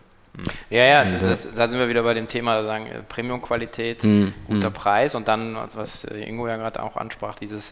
[0.70, 4.34] Ja, ja, äh, das, da sind wir wieder bei dem Thema, sagen äh, Premium-Qualität, mhm.
[4.48, 4.74] guter mhm.
[4.74, 7.72] Preis und dann, was Ingo ja gerade auch ansprach, dieses,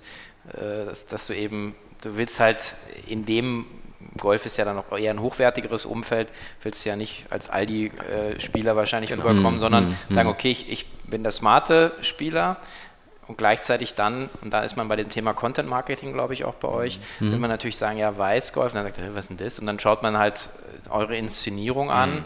[0.53, 2.75] äh, dass, dass du eben, du willst halt
[3.07, 3.65] in dem
[4.17, 8.75] Golf ist ja dann auch eher ein hochwertigeres Umfeld, willst du ja nicht als Aldi-Spieler
[8.75, 9.23] wahrscheinlich genau.
[9.23, 9.61] rüberkommen, mhm.
[9.61, 10.15] sondern mhm.
[10.15, 12.57] sagen, okay, ich, ich bin der smarte Spieler,
[13.27, 16.55] und gleichzeitig dann, und da ist man bei dem Thema Content Marketing, glaube ich, auch
[16.55, 17.31] bei euch, mhm.
[17.31, 19.57] will man natürlich sagen, ja, Weißgolf, und dann sagt er, was ist denn das?
[19.57, 20.49] Und dann schaut man halt
[20.89, 22.15] eure Inszenierung an.
[22.15, 22.23] Mhm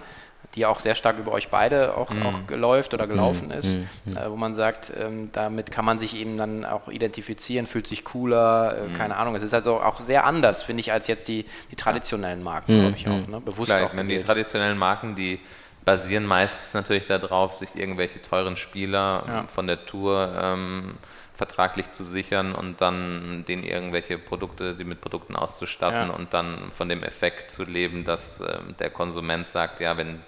[0.56, 2.26] die auch sehr stark über euch beide auch, mhm.
[2.26, 3.54] auch geläuft oder gelaufen mhm.
[3.54, 3.88] ist, mhm.
[4.06, 4.18] mhm.
[4.18, 8.04] äh, wo man sagt, ähm, damit kann man sich eben dann auch identifizieren, fühlt sich
[8.04, 8.94] cooler, äh, mhm.
[8.94, 9.36] keine Ahnung.
[9.36, 12.96] Es ist also auch sehr anders, finde ich, als jetzt die, die traditionellen Marken, glaube
[12.98, 13.42] ich auch, ne?
[13.42, 13.96] bewusst Klar, auch.
[13.96, 15.40] Wenn die traditionellen Marken, die
[15.84, 19.44] basieren meistens natürlich darauf, sich irgendwelche teuren Spieler ja.
[19.48, 20.96] von der Tour ähm,
[21.36, 26.16] vertraglich zu sichern und dann denen irgendwelche Produkte, die mit Produkten auszustatten ja.
[26.16, 30.22] und dann von dem Effekt zu leben, dass äh, der Konsument sagt, ja, wenn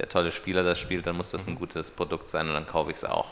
[0.00, 1.58] der tolle Spieler das spielt, dann muss das ein mhm.
[1.58, 3.26] gutes Produkt sein und dann kaufe ich es auch.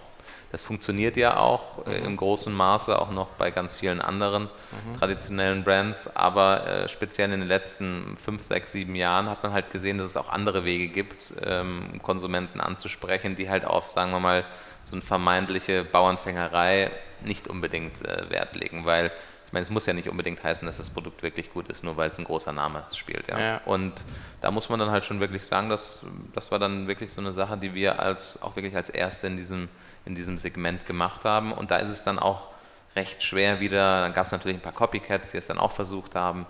[0.53, 2.07] Das funktioniert ja auch äh, mhm.
[2.07, 4.99] im großen Maße, auch noch bei ganz vielen anderen mhm.
[4.99, 9.71] traditionellen Brands, aber äh, speziell in den letzten fünf, sechs, sieben Jahren hat man halt
[9.71, 14.21] gesehen, dass es auch andere Wege gibt, ähm, Konsumenten anzusprechen, die halt auf, sagen wir
[14.21, 14.45] mal,
[14.85, 16.91] so eine vermeintliche Bauernfängerei
[17.23, 19.11] nicht unbedingt äh, Wert legen, weil
[19.49, 21.97] ich meine, es muss ja nicht unbedingt heißen, dass das Produkt wirklich gut ist, nur
[21.97, 23.31] weil es ein großer Name spielt.
[23.31, 23.41] Ja?
[23.41, 23.61] ja.
[23.65, 24.05] Und
[24.43, 26.01] da muss man dann halt schon wirklich sagen, dass
[26.35, 29.39] das war dann wirklich so eine Sache, die wir als auch wirklich als erste in
[29.39, 29.71] diesem,
[30.05, 31.53] in diesem Segment gemacht haben.
[31.53, 32.49] Und da ist es dann auch
[32.95, 36.15] recht schwer wieder, dann gab es natürlich ein paar Copycats, die es dann auch versucht
[36.15, 36.45] haben,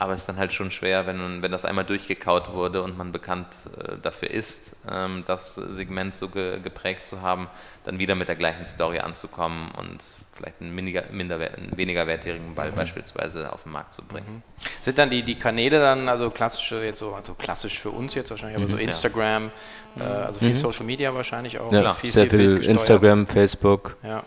[0.00, 3.12] aber es ist dann halt schon schwer, wenn, wenn das einmal durchgekaut wurde und man
[3.12, 7.48] bekannt äh, dafür ist, ähm, das Segment so ge, geprägt zu haben,
[7.84, 10.02] dann wieder mit der gleichen Story anzukommen und
[10.40, 12.76] vielleicht einen, weniger, minder, einen weniger wertigen Ball mhm.
[12.76, 14.36] beispielsweise auf den Markt zu bringen.
[14.36, 14.42] Mhm.
[14.82, 18.30] Sind dann die, die Kanäle dann also klassische, jetzt so, also klassisch für uns jetzt
[18.30, 18.82] wahrscheinlich, aber so mhm.
[18.82, 19.50] Instagram,
[19.98, 20.54] äh, also viel mhm.
[20.54, 21.70] Social Media wahrscheinlich auch.
[21.72, 23.96] Ja, viel, sehr viel, viel Instagram, Facebook.
[24.02, 24.22] Ja.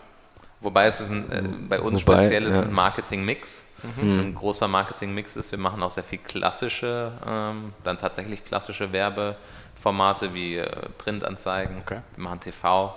[0.60, 2.62] Wobei es ist ein, äh, bei uns Wobei, speziell ist ja.
[2.62, 3.62] ein Marketing-Mix.
[3.82, 4.20] Mhm.
[4.20, 10.32] Ein großer Marketing-Mix ist, wir machen auch sehr viel klassische, ähm, dann tatsächlich klassische Werbeformate
[10.32, 11.78] wie äh, Printanzeigen.
[11.78, 12.00] Okay.
[12.16, 12.94] Wir machen TV,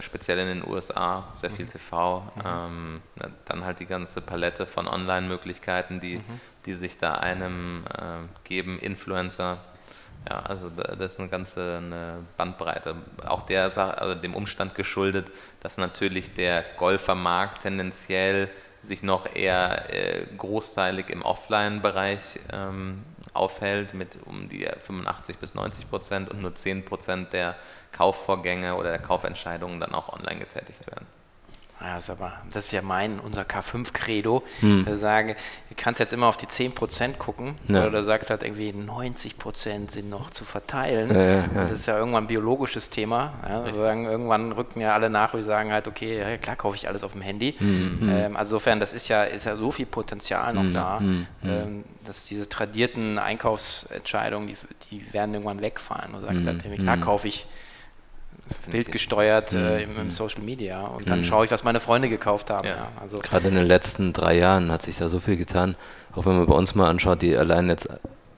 [0.00, 1.70] speziell in den USA, sehr viel mhm.
[1.70, 2.20] TV.
[2.20, 2.42] Mhm.
[2.44, 3.02] Ähm,
[3.46, 6.40] dann halt die ganze Palette von Online-Möglichkeiten, die, mhm.
[6.66, 9.58] die sich da einem äh, geben, Influencer.
[10.28, 12.96] Ja, also das ist eine ganze eine Bandbreite.
[13.24, 18.50] Auch der also dem Umstand geschuldet, dass natürlich der Golfermarkt tendenziell
[18.82, 25.88] sich noch eher äh, großteilig im Offline-Bereich ähm, aufhält mit um die 85 bis 90
[25.88, 27.56] Prozent und nur 10 Prozent der
[27.92, 31.06] Kaufvorgänge oder der Kaufentscheidungen dann auch online getätigt werden.
[31.80, 34.42] Ja, ist aber, das ist ja mein, unser K5-Credo.
[34.60, 34.84] Hm.
[34.84, 35.36] Wir sagen,
[35.68, 37.82] du kannst jetzt immer auf die 10% gucken, ja.
[37.82, 41.14] oder du sagst halt irgendwie 90% sind noch zu verteilen.
[41.14, 43.34] Ja, ja, das ist ja irgendwann ein biologisches Thema.
[43.48, 47.04] Ja, sagen, irgendwann rücken ja alle nach, wir sagen halt, okay, klar kaufe ich alles
[47.04, 47.54] auf dem Handy.
[47.58, 48.08] Hm, hm.
[48.08, 51.26] Ähm, also insofern, das ist ja, ist ja so viel Potenzial noch hm, da, hm,
[51.42, 51.50] hm.
[51.50, 54.56] ähm, dass diese tradierten Einkaufsentscheidungen, die,
[54.90, 56.12] die werden irgendwann wegfallen.
[56.12, 57.46] Du sagst halt, klar kaufe ich
[58.70, 60.10] bildgesteuert äh, im, im, mhm.
[60.10, 61.24] Social Media und dann mhm.
[61.24, 62.66] schaue ich, was meine Freunde gekauft haben.
[62.66, 62.76] Ja.
[62.76, 65.76] Ja, also Gerade in den letzten drei Jahren hat sich da so viel getan.
[66.14, 67.88] Auch wenn man bei uns mal anschaut, die allein jetzt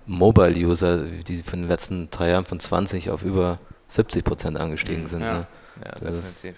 [0.06, 5.06] Mobile-User, die von den letzten drei Jahren von 20 auf über 70 Prozent angestiegen mhm.
[5.06, 5.22] sind.
[5.22, 5.46] Ja, ne?
[5.84, 6.54] ja definitiv.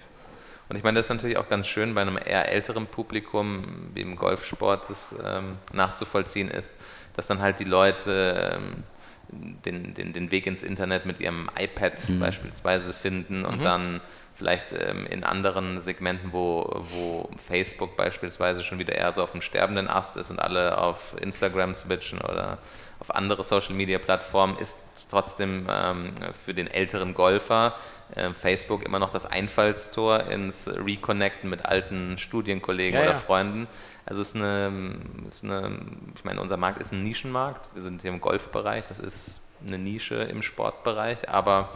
[0.69, 4.01] Und ich meine, das ist natürlich auch ganz schön bei einem eher älteren Publikum, wie
[4.01, 6.79] im Golfsport, das ähm, nachzuvollziehen ist,
[7.15, 8.85] dass dann halt die Leute ähm,
[9.33, 12.21] den, den, den Weg ins Internet mit ihrem iPad mhm.
[12.21, 13.65] beispielsweise finden und mhm.
[13.65, 14.01] dann
[14.35, 19.43] vielleicht ähm, in anderen Segmenten, wo, wo Facebook beispielsweise schon wieder eher so auf dem
[19.43, 22.59] sterbenden Ast ist und alle auf Instagram switchen oder
[22.99, 26.13] auf andere Social Media Plattformen, ist es trotzdem ähm,
[26.45, 27.75] für den älteren Golfer
[28.15, 33.19] äh, Facebook immer noch das Einfallstor ins Reconnecten mit alten Studienkollegen ja, oder ja.
[33.19, 33.67] Freunden.
[34.07, 34.97] Also es ist eine,
[35.29, 35.79] ist eine,
[36.17, 37.71] ich meine, unser Markt ist ein Nischenmarkt.
[37.75, 41.71] Wir sind hier im Golfbereich, das ist eine Nische im Sportbereich, aber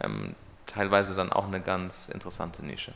[0.00, 0.34] ähm,
[0.66, 2.92] teilweise dann auch eine ganz interessante Nische.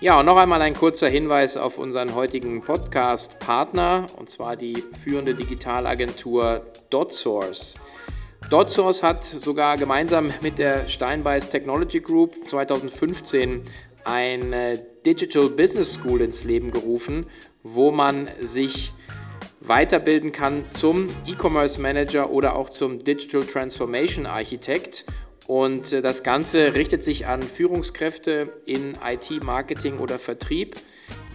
[0.00, 5.34] Ja, und noch einmal ein kurzer Hinweis auf unseren heutigen Podcast-Partner, und zwar die führende
[5.34, 7.76] Digitalagentur DotSource.
[8.50, 13.62] DotSource hat sogar gemeinsam mit der Steinbeiß Technology Group 2015
[14.04, 17.26] eine Digital Business School ins Leben gerufen,
[17.66, 18.92] wo man sich
[19.60, 25.04] weiterbilden kann zum E-Commerce Manager oder auch zum Digital Transformation Architect.
[25.46, 30.76] Und äh, das Ganze richtet sich an Führungskräfte in IT, Marketing oder Vertrieb,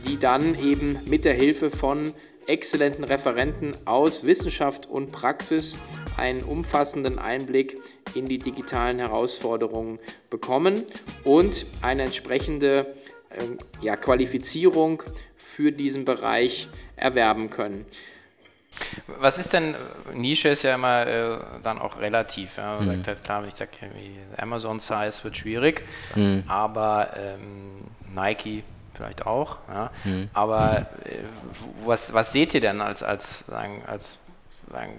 [0.05, 2.13] die dann eben mit der Hilfe von
[2.47, 5.77] exzellenten Referenten aus Wissenschaft und Praxis
[6.17, 7.77] einen umfassenden Einblick
[8.15, 10.83] in die digitalen Herausforderungen bekommen
[11.23, 12.95] und eine entsprechende
[13.81, 15.03] ja, Qualifizierung
[15.37, 17.85] für diesen Bereich erwerben können.
[19.19, 19.75] Was ist denn,
[20.13, 22.57] Nische ist ja immer äh, dann auch relativ.
[22.57, 22.75] Ja?
[22.75, 22.91] Man mhm.
[22.95, 23.71] sagt halt, klar, wenn ich sage,
[24.37, 25.83] Amazon-Size wird schwierig,
[26.15, 26.43] mhm.
[26.47, 27.81] aber ähm,
[28.15, 28.63] Nike
[28.93, 29.57] vielleicht auch.
[29.67, 29.91] Ja?
[30.03, 30.29] Mhm.
[30.33, 31.17] Aber äh,
[31.85, 34.17] was, was seht ihr denn als, als, sagen, als
[34.71, 34.93] sagen,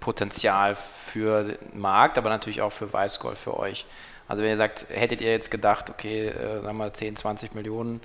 [0.00, 3.86] Potenzial für den Markt, aber natürlich auch für Weißgold für euch?
[4.28, 8.02] Also wenn ihr sagt, hättet ihr jetzt gedacht, okay, äh, sagen wir 10, 20 Millionen,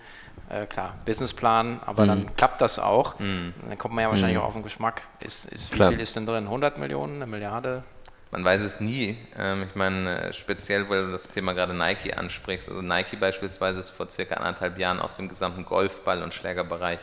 [0.50, 2.08] äh, klar, Businessplan, aber mhm.
[2.08, 3.20] dann klappt das auch.
[3.20, 3.54] Mhm.
[3.68, 4.44] Dann kommt man ja wahrscheinlich mhm.
[4.44, 5.02] auch auf den Geschmack.
[5.20, 6.46] Ist, ist, wie viel ist denn drin?
[6.46, 7.84] 100 Millionen, eine Milliarde?
[8.32, 9.18] Man weiß es nie.
[9.38, 12.70] Ähm, ich meine, äh, speziell, weil du das Thema gerade Nike ansprichst.
[12.70, 17.00] Also Nike beispielsweise ist vor circa anderthalb Jahren aus dem gesamten Golfball- und Schlägerbereich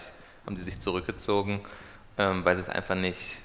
[0.46, 1.60] haben die sich zurückgezogen,
[2.16, 3.42] ähm, weil sie es einfach nicht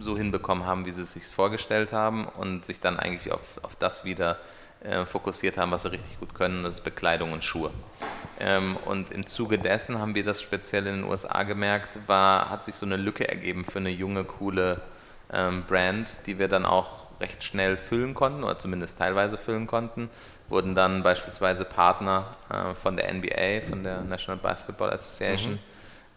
[0.00, 3.76] so hinbekommen haben, wie sie es sich vorgestellt haben und sich dann eigentlich auf, auf
[3.76, 4.59] das wieder äh,
[5.04, 7.70] fokussiert haben, was sie richtig gut können, das ist Bekleidung und Schuhe.
[8.40, 12.64] Ähm, und im Zuge dessen haben wir das speziell in den USA gemerkt, war, hat
[12.64, 14.80] sich so eine Lücke ergeben für eine junge, coole
[15.30, 20.08] ähm, Brand, die wir dann auch recht schnell füllen konnten oder zumindest teilweise füllen konnten.
[20.48, 25.58] Wurden dann beispielsweise Partner äh, von der NBA, von der National Basketball Association, mhm.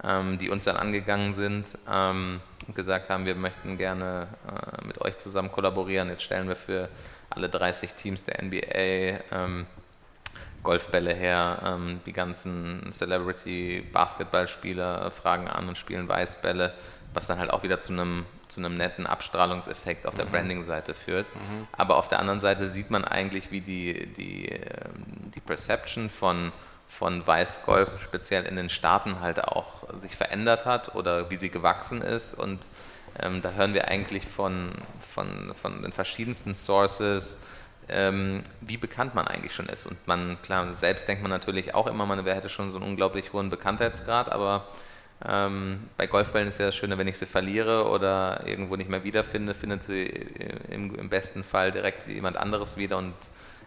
[0.04, 5.02] ähm, die uns dann angegangen sind ähm, und gesagt haben, wir möchten gerne äh, mit
[5.02, 6.08] euch zusammen kollaborieren.
[6.08, 6.88] Jetzt stellen wir für
[7.36, 9.68] alle 30 Teams der NBA ähm,
[10.64, 16.74] Golfbälle her, ähm, die ganzen Celebrity-Basketballspieler fragen an und spielen Weißbälle,
[17.14, 20.32] was dann halt auch wieder zu einem zu einem netten Abstrahlungseffekt auf der mhm.
[20.32, 21.28] Branding-Seite führt.
[21.36, 21.68] Mhm.
[21.72, 26.52] Aber auf der anderen Seite sieht man eigentlich, wie die, die, ähm, die Perception von,
[26.88, 32.02] von Weißgolf speziell in den Staaten halt auch sich verändert hat oder wie sie gewachsen
[32.02, 32.36] ist.
[32.36, 32.60] Und
[33.20, 34.72] ähm, da hören wir eigentlich von,
[35.14, 37.38] von, von den verschiedensten Sources,
[37.90, 39.86] ähm, wie bekannt man eigentlich schon ist.
[39.86, 43.34] Und man, klar, selbst denkt man natürlich auch immer, man hätte schon so einen unglaublich
[43.34, 44.68] hohen Bekanntheitsgrad, aber
[45.26, 49.04] ähm, bei Golfbällen ist ja das Schöne, wenn ich sie verliere oder irgendwo nicht mehr
[49.04, 50.06] wiederfinde, findet sie
[50.70, 53.14] im, im besten Fall direkt jemand anderes wieder und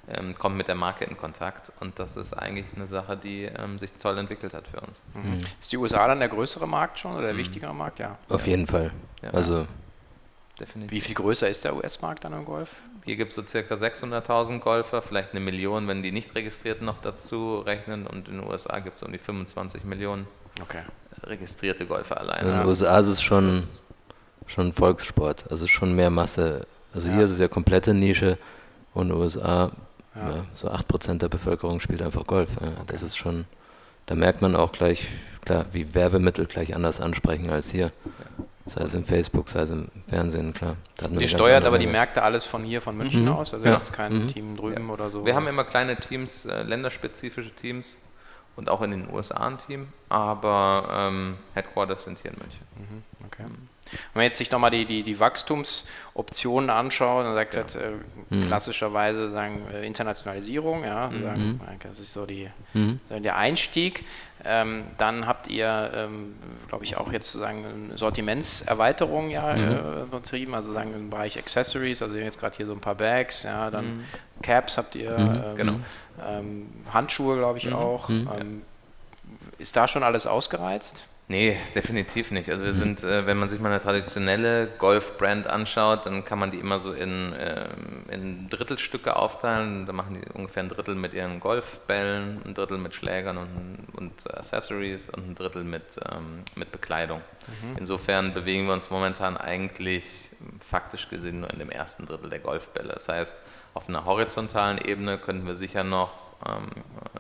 [0.09, 1.73] ähm, kommt mit der Marke in Kontakt.
[1.81, 5.01] Und das ist eigentlich eine Sache, die ähm, sich toll entwickelt hat für uns.
[5.15, 5.39] Mhm.
[5.61, 7.39] Ist die USA dann der größere Markt schon oder der mhm.
[7.39, 7.99] wichtigere Markt?
[7.99, 8.19] Ja.
[8.29, 8.93] Auf jeden Fall.
[9.23, 9.31] Ja.
[9.31, 9.67] Also
[10.59, 10.93] Definitiv.
[10.93, 12.77] Wie viel größer ist der US-Markt dann im Golf?
[13.05, 17.01] Hier gibt es so circa 600.000 Golfer, vielleicht eine Million, wenn die nicht registrierten noch
[17.01, 18.07] dazu rechnen.
[18.07, 20.27] Und in den USA gibt es um die 25 Millionen
[20.63, 20.83] okay.
[21.23, 22.49] registrierte Golfer alleine.
[22.49, 23.63] In den USA ist es schon,
[24.47, 26.67] schon Volkssport, also schon mehr Masse.
[26.95, 27.15] Also ja.
[27.15, 28.39] hier ist es ja komplette Nische
[28.95, 29.71] und in den USA
[30.15, 30.31] ja.
[30.31, 32.49] Ja, so 8% der Bevölkerung spielt einfach Golf.
[32.87, 33.45] das ist schon
[34.07, 35.09] da merkt man auch gleich,
[35.45, 37.91] klar, wie Werbemittel gleich anders ansprechen als hier.
[38.67, 40.77] Sei es im Facebook, sei es im Fernsehen, klar.
[41.13, 43.33] Ihr steuert aber die Märkte alles von hier, von München mhm.
[43.33, 43.55] aus?
[43.55, 43.75] Also ja.
[43.75, 44.29] das ist kein mhm.
[44.29, 44.93] Team drüben ja.
[44.93, 45.25] oder so?
[45.25, 47.97] Wir haben immer kleine Teams, äh, länderspezifische Teams
[48.57, 52.67] und auch in den USA ein Team, aber ähm, Headquarters sind hier in München.
[52.77, 53.03] Mhm.
[53.27, 53.45] Okay.
[53.93, 53.97] Mhm.
[54.13, 57.63] Wenn man jetzt sich nochmal die, die, die Wachstumsoptionen anschaut, dann sagt ja.
[57.63, 58.47] halt, äh, mhm.
[58.47, 61.23] klassischerweise sagen äh, Internationalisierung, ja, mhm.
[61.23, 63.01] sagen, das ist so, die, mhm.
[63.09, 64.05] so der Einstieg.
[64.45, 66.37] Ähm, dann habt ihr, ähm,
[66.69, 69.73] glaube ich, auch jetzt sozusagen Sortimentserweiterung ja mhm.
[69.73, 69.77] äh,
[70.11, 73.71] betrieben, also sagen im Bereich Accessories, also jetzt gerade hier so ein paar Bags, ja,
[73.71, 74.05] dann mhm.
[74.43, 75.43] Caps habt ihr, mhm.
[75.45, 75.81] ähm, genau.
[76.29, 78.09] Ähm, Handschuhe, glaube ich, auch.
[78.09, 78.63] Ähm,
[79.59, 81.05] ist da schon alles ausgereizt?
[81.29, 82.49] Nee, definitiv nicht.
[82.51, 82.77] Also wir mhm.
[82.77, 86.79] sind, äh, wenn man sich mal eine traditionelle Golf-Brand anschaut, dann kann man die immer
[86.79, 87.69] so in, äh,
[88.11, 89.87] in Drittelstücke aufteilen.
[89.87, 94.37] Da machen die ungefähr ein Drittel mit ihren Golfbällen, ein Drittel mit Schlägern und, und
[94.37, 97.23] Accessories und ein Drittel mit, ähm, mit Bekleidung.
[97.49, 97.77] Mhm.
[97.77, 100.31] Insofern bewegen wir uns momentan eigentlich
[100.65, 102.93] faktisch gesehen nur in dem ersten Drittel der Golfbälle.
[102.95, 103.37] Das heißt,
[103.75, 106.13] auf einer horizontalen Ebene könnten wir sicher noch,
[106.47, 106.71] ähm,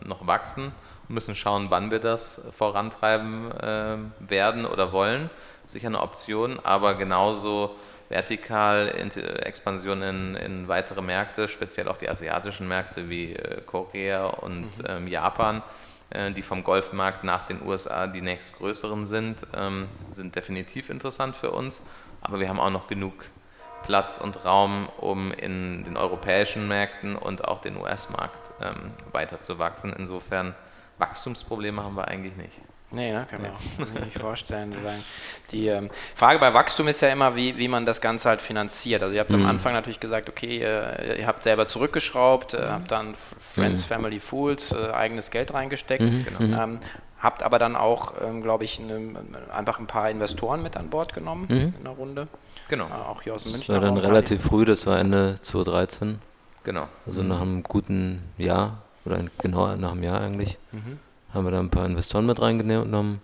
[0.07, 0.73] noch wachsen
[1.09, 5.31] müssen schauen, wann wir das vorantreiben äh, werden oder wollen.
[5.65, 7.77] Sicher eine Option, aber genauso
[8.09, 8.93] vertikal
[9.43, 14.85] Expansion in, in weitere Märkte, speziell auch die asiatischen Märkte wie äh, Korea und mhm.
[14.87, 15.63] ähm, Japan,
[16.11, 21.51] äh, die vom Golfmarkt nach den USA die nächstgrößeren sind, ähm, sind definitiv interessant für
[21.51, 21.83] uns.
[22.21, 23.27] Aber wir haben auch noch genug
[23.83, 29.59] Platz und Raum, um in den europäischen Märkten und auch den US-Markt ähm, weiter zu
[29.59, 29.93] wachsen.
[29.97, 30.55] Insofern
[30.99, 32.61] Wachstumsprobleme haben wir eigentlich nicht.
[32.93, 34.05] Nee, ne, kann man ja.
[34.05, 34.75] nicht vorstellen.
[35.51, 39.03] Die ähm, Frage bei Wachstum ist ja immer, wie, wie man das Ganze halt finanziert.
[39.03, 39.43] Also ihr habt mhm.
[39.43, 43.89] am Anfang natürlich gesagt, okay, äh, ihr habt selber zurückgeschraubt, äh, habt dann Friends, mhm.
[43.89, 46.03] Family, Fools, äh, eigenes Geld reingesteckt.
[46.03, 46.27] Mhm.
[46.39, 46.63] Genau.
[46.63, 46.79] Ähm,
[47.19, 49.17] habt aber dann auch, ähm, glaube ich, ne,
[49.53, 51.75] einfach ein paar Investoren mit an Bord genommen mhm.
[51.77, 52.29] in der Runde.
[52.69, 52.87] Genau.
[52.87, 53.63] Äh, auch hier aus München.
[53.67, 56.21] Das war dann relativ früh, das war Ende 2013.
[56.63, 56.89] Genau.
[57.05, 60.99] Also nach einem guten Jahr oder genau nach einem Jahr eigentlich, mhm.
[61.33, 63.21] haben wir da ein paar Investoren mit reingenommen.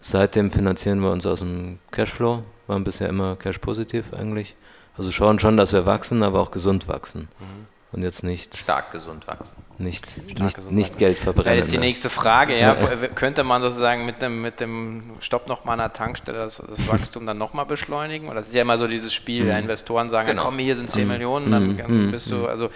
[0.00, 4.56] Seitdem finanzieren wir uns aus dem Cashflow, waren bisher immer cash-positiv eigentlich.
[4.96, 7.28] Also schauen schon, dass wir wachsen, aber auch gesund wachsen.
[7.38, 9.62] Mhm und jetzt nicht stark gesund wachsen.
[9.76, 11.46] Nicht, nicht, gesund nicht Geld verbrennen.
[11.46, 12.74] Wäre jetzt die nächste Frage, ja,
[13.14, 17.26] könnte man sozusagen mit dem, mit dem Stopp nochmal an der Tankstelle das, das Wachstum
[17.26, 18.28] dann nochmal beschleunigen?
[18.28, 19.50] Oder das ist ja immer so dieses Spiel, mhm.
[19.50, 20.44] Investoren sagen, genau.
[20.44, 21.08] komm, hier sind 10 mhm.
[21.08, 21.76] Millionen, dann, mhm.
[21.78, 22.70] dann bist du, also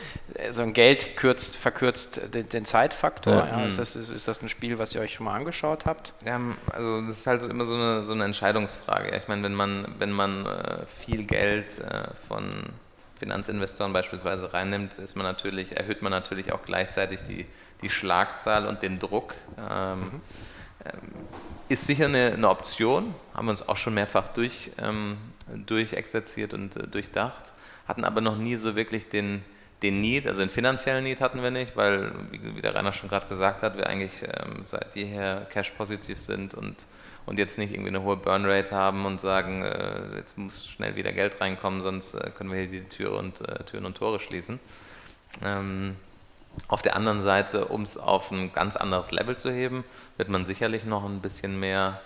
[0.51, 3.35] so ein Geld kürzt, verkürzt den, den Zeitfaktor.
[3.35, 3.61] Ja.
[3.61, 6.13] Ja, ist, das, ist, ist, das ein Spiel, was ihr euch schon mal angeschaut habt?
[6.27, 6.39] Ja,
[6.73, 9.17] also das ist halt immer so eine, so eine Entscheidungsfrage.
[9.17, 12.65] Ich meine, wenn man, wenn man äh, viel Geld äh, von
[13.19, 17.47] Finanzinvestoren beispielsweise reinnimmt, ist man natürlich, erhöht man natürlich auch gleichzeitig die,
[17.83, 19.35] die Schlagzahl und den Druck.
[19.59, 20.21] Ähm, mhm.
[20.85, 21.01] ähm,
[21.69, 25.17] ist sicher eine, eine, Option, haben wir uns auch schon mehrfach durch, ähm,
[25.67, 27.53] durchexerziert und äh, durchdacht,
[27.89, 29.43] hatten aber noch nie so wirklich den,
[29.83, 33.09] den Need, also den finanziellen Need hatten wir nicht, weil, wie, wie der Rainer schon
[33.09, 36.87] gerade gesagt hat, wir eigentlich ähm, seit jeher cash-positiv sind und
[37.27, 41.13] und jetzt nicht irgendwie eine hohe Burnrate haben und sagen, äh, jetzt muss schnell wieder
[41.13, 44.61] Geld reinkommen, sonst äh, können wir hier die Tür und, äh, Türen und Tore schließen.
[45.45, 45.97] Ähm,
[46.69, 49.85] auf der anderen Seite, um es auf ein ganz anderes Level zu heben,
[50.17, 52.01] wird man sicherlich noch ein bisschen mehr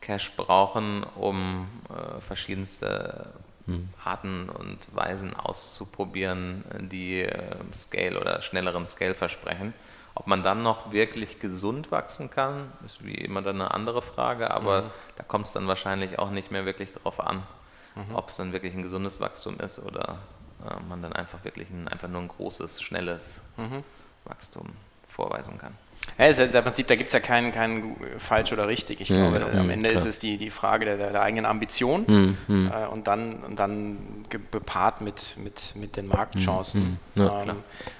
[0.00, 3.26] Cash brauchen, um äh, verschiedenste
[3.66, 3.88] hm.
[4.04, 9.74] Arten und Weisen auszuprobieren, die äh, Scale oder schnelleren Scale versprechen.
[10.22, 14.52] Ob man dann noch wirklich gesund wachsen kann, ist wie immer dann eine andere Frage,
[14.52, 14.90] aber mhm.
[15.16, 17.42] da kommt es dann wahrscheinlich auch nicht mehr wirklich darauf an,
[17.96, 18.14] mhm.
[18.14, 20.20] ob es dann wirklich ein gesundes Wachstum ist oder
[20.64, 23.82] äh, man dann einfach wirklich ein, einfach nur ein großes, schnelles mhm.
[24.22, 24.68] Wachstum
[25.08, 25.76] vorweisen kann.
[26.18, 29.00] Ja, es ist im Prinzip, da gibt es ja keinen kein falsch oder richtig.
[29.00, 30.00] Ich glaube, ja, am Ende klar.
[30.00, 32.72] ist es die, die Frage der, der eigenen Ambition mhm, mhm.
[32.72, 33.98] äh, und dann, und dann
[34.50, 36.98] bepaart mit, mit, mit den Marktchancen.
[37.14, 37.48] Mhm, ja, ähm,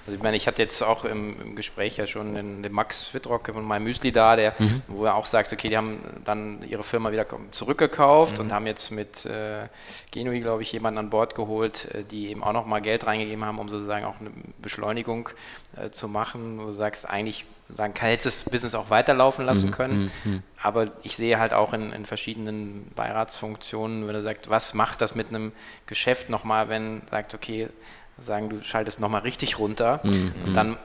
[0.05, 3.13] also ich meine, ich hatte jetzt auch im, im Gespräch ja schon den, den Max
[3.13, 4.81] Wittrock von meinem Müsli da, der, mhm.
[4.87, 8.53] wo er auch sagt, okay, die haben dann ihre Firma wieder zurückgekauft und mhm.
[8.53, 9.67] haben jetzt mit äh,
[10.11, 13.59] Genui, glaube ich, jemanden an Bord geholt, äh, die eben auch nochmal Geld reingegeben haben,
[13.59, 14.29] um sozusagen auch eine
[14.61, 15.29] Beschleunigung
[15.75, 19.67] äh, zu machen, wo du sagst, eigentlich sagen, kann jetzt das Business auch weiterlaufen lassen
[19.67, 20.11] mhm, können.
[20.23, 20.43] Mhm.
[20.61, 25.15] Aber ich sehe halt auch in, in, verschiedenen Beiratsfunktionen, wenn er sagt, was macht das
[25.15, 25.51] mit einem
[25.85, 27.69] Geschäft nochmal, wenn sagt, okay,
[28.17, 30.77] sagen, du schaltest nochmal richtig runter mhm, und dann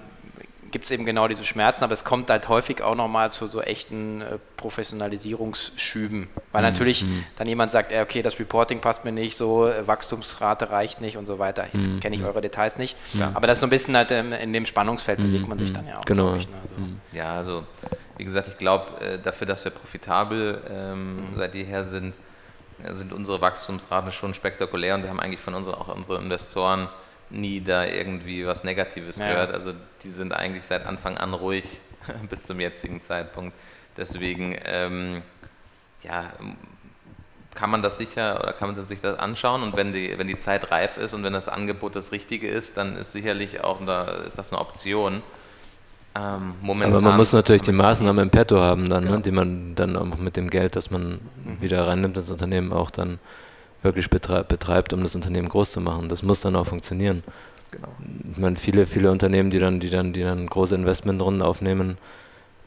[0.70, 3.60] gibt es eben genau diese Schmerzen, aber es kommt halt häufig auch nochmal zu so
[3.60, 6.28] echten äh, Professionalisierungsschüben.
[6.52, 6.68] Weil mhm.
[6.68, 7.24] natürlich mhm.
[7.36, 11.16] dann jemand sagt, äh, okay, das Reporting passt mir nicht, so äh, Wachstumsrate reicht nicht
[11.16, 11.66] und so weiter.
[11.72, 12.00] Jetzt mhm.
[12.00, 12.96] kenne ich eure Details nicht.
[13.14, 13.32] Ja.
[13.34, 15.86] Aber das ist so ein bisschen halt ähm, in dem Spannungsfeld bewegt man sich dann
[15.86, 16.04] ja auch.
[16.04, 16.34] Genau.
[16.36, 16.56] Ich, ne?
[16.62, 16.92] also.
[17.12, 17.64] Ja, also
[18.16, 21.34] wie gesagt, ich glaube, äh, dafür, dass wir profitabel ähm, mhm.
[21.34, 22.16] seit jeher sind,
[22.82, 26.88] äh, sind unsere Wachstumsraten schon spektakulär und wir haben eigentlich von unseren, auch unseren Investoren
[27.30, 29.28] nie da irgendwie was Negatives ja.
[29.28, 29.54] gehört.
[29.54, 29.72] Also
[30.02, 31.64] die sind eigentlich seit Anfang an ruhig
[32.30, 33.54] bis zum jetzigen Zeitpunkt.
[33.96, 35.22] Deswegen, ähm,
[36.02, 36.32] ja,
[37.54, 40.38] kann man das sicher oder kann man sich das anschauen und wenn die, wenn die
[40.38, 44.04] Zeit reif ist und wenn das Angebot das Richtige ist, dann ist sicherlich auch da,
[44.26, 45.22] ist das eine Option.
[46.14, 49.16] Ähm, Aber man muss natürlich die Maßnahmen im Petto haben, dann, ne, genau.
[49.16, 51.60] ne, die man dann auch mit dem Geld, das man mhm.
[51.60, 53.18] wieder reinnimmt ins Unternehmen, auch dann
[53.82, 56.08] wirklich betreibt, um das Unternehmen groß zu machen.
[56.08, 57.22] Das muss dann auch funktionieren.
[57.70, 57.88] Genau.
[58.32, 61.98] Ich meine, viele, viele Unternehmen, die dann, die dann, die dann große Investmentrunden aufnehmen,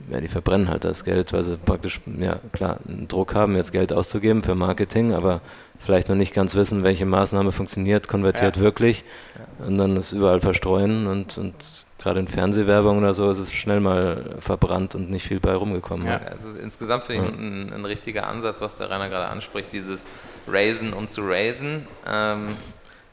[0.10, 3.72] ja, die verbrennen halt das Geld, weil sie praktisch, ja klar, einen Druck haben, jetzt
[3.72, 5.42] Geld auszugeben für Marketing, aber
[5.80, 8.64] vielleicht noch nicht ganz wissen, welche Maßnahme funktioniert, konvertiert ja.
[8.64, 9.04] wirklich
[9.36, 9.66] ja.
[9.68, 11.54] und dann ist überall verstreuen und, und
[12.02, 16.08] gerade in Fernsehwerbung oder so ist es schnell mal verbrannt und nicht viel bei rumgekommen.
[16.08, 20.06] Ja, also insgesamt finde ich ein, ein, richtiger Ansatz, was der Rainer gerade anspricht, dieses
[20.48, 21.88] Raisen um zu raisen.
[22.08, 22.58] Ähm,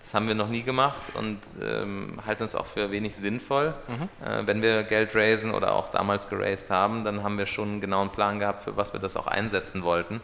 [0.09, 3.75] das haben wir noch nie gemacht und ähm, halten es auch für wenig sinnvoll.
[3.89, 4.27] Mhm.
[4.27, 7.81] Äh, wenn wir Geld raisen oder auch damals geraced haben, dann haben wir schon einen
[7.83, 10.23] genauen Plan gehabt, für was wir das auch einsetzen wollten.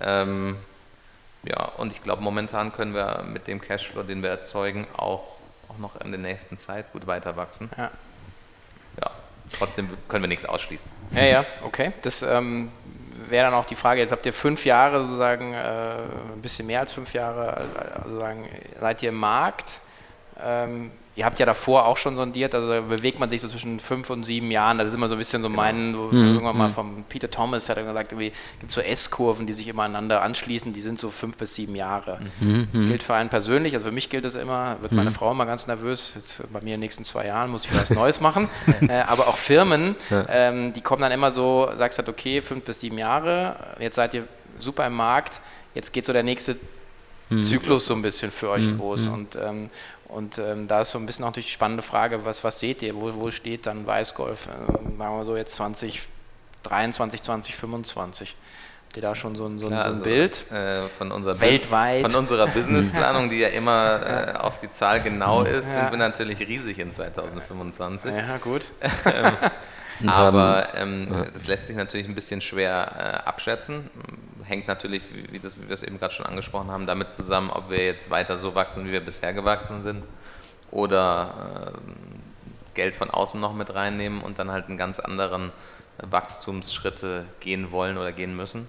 [0.00, 0.56] Ähm,
[1.42, 5.35] ja, und ich glaube, momentan können wir mit dem Cashflow, den wir erzeugen, auch,
[5.68, 7.70] auch noch in der nächsten Zeit gut weiter wachsen.
[7.76, 7.90] Ja.
[9.00, 9.10] ja,
[9.56, 10.90] trotzdem können wir nichts ausschließen.
[11.12, 11.92] Ja, ja, okay.
[12.02, 12.70] Das ähm,
[13.28, 15.96] wäre dann auch die Frage, jetzt habt ihr fünf Jahre sozusagen, äh,
[16.34, 18.48] ein bisschen mehr als fünf Jahre, also sagen,
[18.80, 19.80] seid ihr im Markt.
[20.42, 24.10] Ähm, Ihr habt ja davor auch schon sondiert, also bewegt man sich so zwischen fünf
[24.10, 24.76] und sieben Jahren.
[24.76, 25.62] Das ist immer so ein bisschen so genau.
[25.62, 26.34] mein, wo mhm.
[26.34, 26.72] irgendwann mal mhm.
[26.74, 30.20] vom Peter Thomas hat er gesagt, irgendwie gibt es so S-Kurven, die sich immer aneinander
[30.20, 32.20] anschließen, die sind so fünf bis sieben Jahre.
[32.40, 32.68] Mhm.
[32.70, 32.88] mhm.
[32.88, 35.14] Gilt für einen persönlich, also für mich gilt es immer, wird meine mhm.
[35.14, 37.88] Frau immer ganz nervös, jetzt bei mir in den nächsten zwei Jahren muss ich was
[37.90, 38.50] Neues machen.
[38.86, 40.26] äh, aber auch Firmen, ja.
[40.28, 44.12] ähm, die kommen dann immer so, sagst halt, okay, fünf bis sieben Jahre, jetzt seid
[44.12, 45.40] ihr super im Markt,
[45.74, 46.56] jetzt geht so der nächste
[47.28, 49.08] Zyklus so ein bisschen für euch los.
[49.08, 49.70] Und, ähm,
[50.08, 52.94] und ähm, da ist so ein bisschen auch die spannende Frage, was, was seht ihr,
[52.94, 58.36] wo, wo steht dann Weißgolf, äh, sagen wir so jetzt 2023, 2025?
[58.86, 60.50] Habt ihr da schon so ein, so, Klar, so ein also, Bild?
[60.52, 62.02] Äh, von unserer Weltweit?
[62.02, 65.82] Von unserer Businessplanung, die ja immer äh, auf die Zahl genau ist, ja.
[65.82, 68.12] sind wir natürlich riesig in 2025.
[68.14, 68.66] Ja, gut.
[69.98, 71.24] Ähm, aber ähm, ja.
[71.32, 73.88] das lässt sich natürlich ein bisschen schwer äh, abschätzen
[74.46, 77.70] hängt natürlich, wie, das, wie wir es eben gerade schon angesprochen haben, damit zusammen, ob
[77.70, 80.04] wir jetzt weiter so wachsen, wie wir bisher gewachsen sind,
[80.70, 85.52] oder äh, Geld von außen noch mit reinnehmen und dann halt einen ganz anderen
[85.98, 88.68] Wachstumsschritte gehen wollen oder gehen müssen.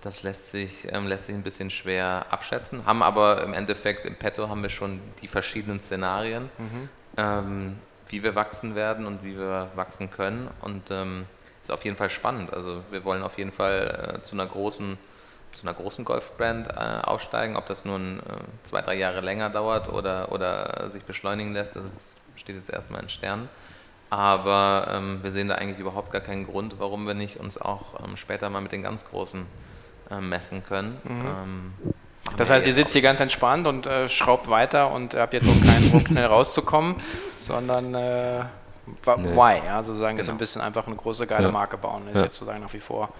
[0.00, 4.16] Das lässt sich, ähm, lässt sich ein bisschen schwer abschätzen, haben aber im Endeffekt im
[4.16, 6.88] Petto haben wir schon die verschiedenen Szenarien, mhm.
[7.16, 7.78] ähm,
[8.08, 10.48] wie wir wachsen werden und wie wir wachsen können.
[10.60, 11.26] Und ähm,
[11.66, 12.52] ist auf jeden Fall spannend.
[12.52, 14.98] Also wir wollen auf jeden Fall äh, zu einer großen
[15.52, 17.56] zu einer großen Golfbrand äh, aufsteigen.
[17.56, 18.22] Ob das nun äh,
[18.62, 23.02] zwei, drei Jahre länger dauert oder, oder sich beschleunigen lässt, das ist, steht jetzt erstmal
[23.02, 23.48] in Sternen.
[24.10, 28.04] Aber ähm, wir sehen da eigentlich überhaupt gar keinen Grund, warum wir nicht uns auch
[28.04, 29.46] ähm, später mal mit den ganz Großen
[30.10, 31.00] äh, messen können.
[31.04, 31.24] Mhm.
[31.26, 31.72] Ähm,
[32.36, 35.64] das heißt, ihr sitzt hier ganz entspannt und äh, schraubt weiter und habt jetzt auch
[35.64, 36.96] keinen Druck, schnell rauszukommen,
[37.38, 38.44] sondern äh,
[39.04, 40.22] why, ja, sozusagen genau.
[40.22, 41.50] ist ein bisschen einfach eine große geile ja.
[41.50, 42.24] Marke bauen, ist ja.
[42.24, 43.10] jetzt sozusagen nach wie vor.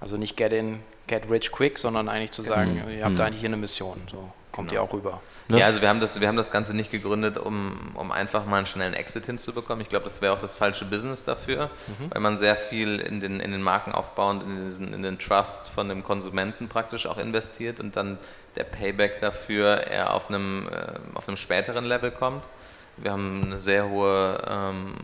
[0.00, 2.90] Also nicht get in, get rich quick, sondern eigentlich zu sagen, mhm.
[2.90, 3.20] ihr habt mhm.
[3.20, 4.82] eigentlich hier eine Mission, so kommt genau.
[4.82, 5.20] ihr auch rüber.
[5.48, 5.58] Ja.
[5.58, 8.58] ja, also wir haben das, wir haben das Ganze nicht gegründet, um, um einfach mal
[8.58, 9.82] einen schnellen Exit hinzubekommen.
[9.82, 12.10] Ich glaube, das wäre auch das falsche Business dafür, mhm.
[12.10, 15.68] weil man sehr viel in den, in den Markenaufbau und in, diesen, in den Trust
[15.68, 18.18] von dem Konsumenten praktisch auch investiert und dann
[18.56, 22.44] der Payback dafür eher auf einem, äh, auf einem späteren Level kommt.
[22.96, 24.94] Wir haben eine sehr hohe ähm,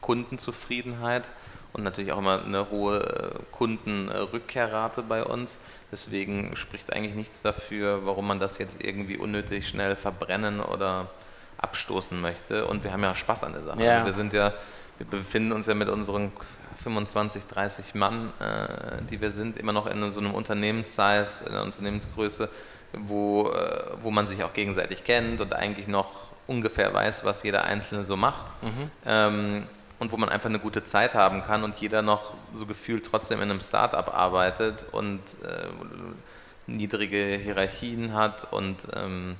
[0.00, 1.28] Kundenzufriedenheit
[1.72, 5.58] und natürlich auch immer eine hohe äh, Kundenrückkehrrate bei uns.
[5.92, 11.08] Deswegen spricht eigentlich nichts dafür, warum man das jetzt irgendwie unnötig schnell verbrennen oder
[11.58, 12.66] abstoßen möchte.
[12.66, 13.82] Und wir haben ja Spaß an der Sache.
[13.84, 13.94] Ja.
[13.94, 14.52] Also wir sind ja,
[14.98, 16.32] wir befinden uns ja mit unseren
[16.82, 21.64] 25, 30 Mann, äh, die wir sind, immer noch in so einem Unternehmenssize, in einer
[21.64, 22.48] Unternehmensgröße,
[22.92, 27.64] wo, äh, wo man sich auch gegenseitig kennt und eigentlich noch ungefähr weiß, was jeder
[27.64, 28.52] Einzelne so macht.
[28.62, 28.90] Mhm.
[29.06, 29.66] Ähm,
[30.00, 33.42] und wo man einfach eine gute Zeit haben kann und jeder noch so gefühlt trotzdem
[33.42, 35.68] in einem Startup arbeitet und äh,
[36.66, 39.36] niedrige Hierarchien hat und ähm,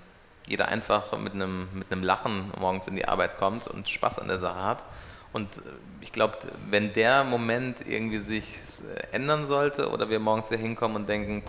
[0.46, 4.28] jeder einfach mit einem, mit einem Lachen morgens in die Arbeit kommt und Spaß an
[4.28, 4.84] der Sache hat.
[5.32, 5.60] Und äh,
[6.02, 6.36] ich glaube,
[6.68, 8.58] wenn der Moment irgendwie sich
[8.94, 11.42] äh, ändern sollte oder wir morgens hier hinkommen und denken,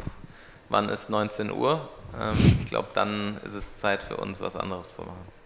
[0.70, 4.95] wann ist 19 Uhr, ähm, ich glaube, dann ist es Zeit für uns, was anderes
[4.95, 5.41] zu machen.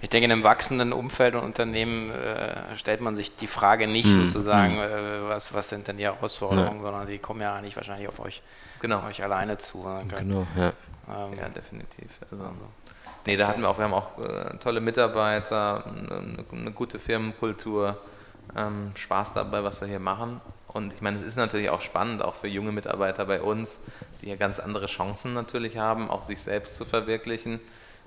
[0.00, 4.08] Ich denke, in einem wachsenden Umfeld und Unternehmen äh, stellt man sich die Frage nicht
[4.08, 4.28] mhm.
[4.28, 6.82] sozusagen, äh, was, was sind denn die Herausforderungen, ja.
[6.82, 8.42] sondern die kommen ja eigentlich wahrscheinlich auf euch,
[8.80, 9.04] genau.
[9.06, 9.86] euch alleine zu.
[10.08, 10.72] Genau, ja.
[11.08, 12.10] Ähm, ja, definitiv.
[12.30, 12.54] Also, also.
[13.26, 17.98] Nee, da hatten wir auch, wir haben auch äh, tolle Mitarbeiter, eine, eine gute Firmenkultur,
[18.56, 20.40] ähm, Spaß dabei, was wir hier machen.
[20.68, 23.80] Und ich meine, es ist natürlich auch spannend, auch für junge Mitarbeiter bei uns,
[24.20, 27.60] die ja ganz andere Chancen natürlich haben, auch sich selbst zu verwirklichen.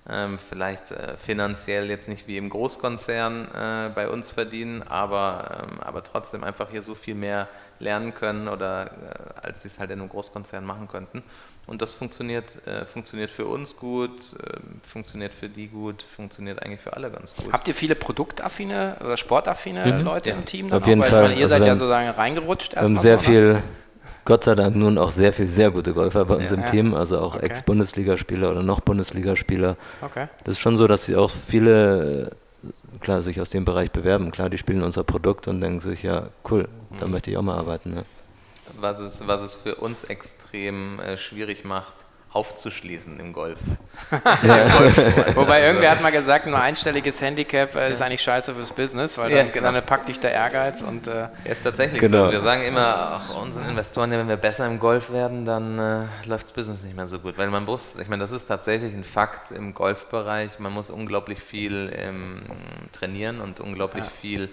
[0.07, 5.79] Ähm, vielleicht äh, finanziell jetzt nicht wie im Großkonzern äh, bei uns verdienen, aber, ähm,
[5.81, 7.47] aber trotzdem einfach hier so viel mehr
[7.79, 11.23] lernen können oder äh, als sie es halt in einem Großkonzern machen könnten.
[11.67, 16.81] Und das funktioniert, äh, funktioniert für uns gut, äh, funktioniert für die gut, funktioniert eigentlich
[16.81, 17.53] für alle ganz gut.
[17.53, 20.01] Habt ihr viele produktaffine oder sportaffine mhm.
[20.01, 20.35] Leute ja.
[20.35, 20.71] im Team?
[20.71, 21.07] Auf jeden auch?
[21.07, 21.25] Fall.
[21.25, 22.73] Weil ihr also seid ja sozusagen reingerutscht.
[22.73, 23.23] Wir haben sehr oder?
[23.23, 23.63] viel,
[24.25, 26.55] Gott sei Dank nun auch sehr viel sehr gute Golfer bei uns ja.
[26.55, 26.69] im ja.
[26.69, 27.45] Team, also auch okay.
[27.45, 29.75] Ex-Bundesligaspieler oder noch Bundesligaspieler.
[30.01, 30.27] Okay.
[30.43, 32.31] Das ist schon so, dass sie auch viele
[32.99, 34.31] klar sich aus dem Bereich bewerben.
[34.31, 36.67] Klar, die spielen unser Produkt und denken sich, ja, cool,
[36.99, 37.13] da mhm.
[37.13, 37.93] möchte ich auch mal arbeiten.
[37.93, 38.05] Ne?
[38.77, 41.93] was es, was es für uns extrem äh, schwierig macht,
[42.31, 43.57] aufzuschließen im Golf.
[45.33, 49.29] Wobei irgendwer hat mal gesagt, nur einstelliges Handicap äh, ist eigentlich scheiße fürs Business, weil
[49.29, 49.71] dann, ja, genau.
[49.71, 52.27] dann packt dich der Ehrgeiz und äh ja, ist tatsächlich genau.
[52.27, 52.31] so.
[52.31, 56.45] Wir sagen immer auch unseren Investoren, wenn wir besser im Golf werden, dann äh, läuft
[56.45, 59.03] das Business nicht mehr so gut, weil man muss, ich meine, das ist tatsächlich ein
[59.03, 60.59] Fakt im Golfbereich.
[60.59, 62.43] Man muss unglaublich viel ähm,
[62.91, 64.09] trainieren und unglaublich ja.
[64.09, 64.49] viel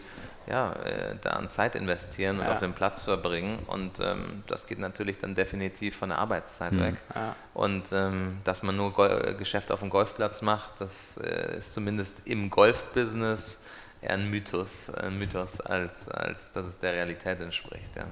[0.48, 3.58] ja, äh, da an Zeit investieren und auf den Platz verbringen.
[3.66, 6.80] Und ähm, das geht natürlich dann definitiv von der Arbeitszeit mhm.
[6.80, 6.94] weg.
[7.14, 7.34] Ja.
[7.54, 12.26] Und ähm, dass man nur Gol Geschäft auf dem Golfplatz macht, das äh, ist zumindest
[12.26, 13.64] im Golfbusiness
[14.00, 17.90] eher ein Mythos, ein Mythos als, als dass es der Realität entspricht.
[17.96, 18.06] Ja.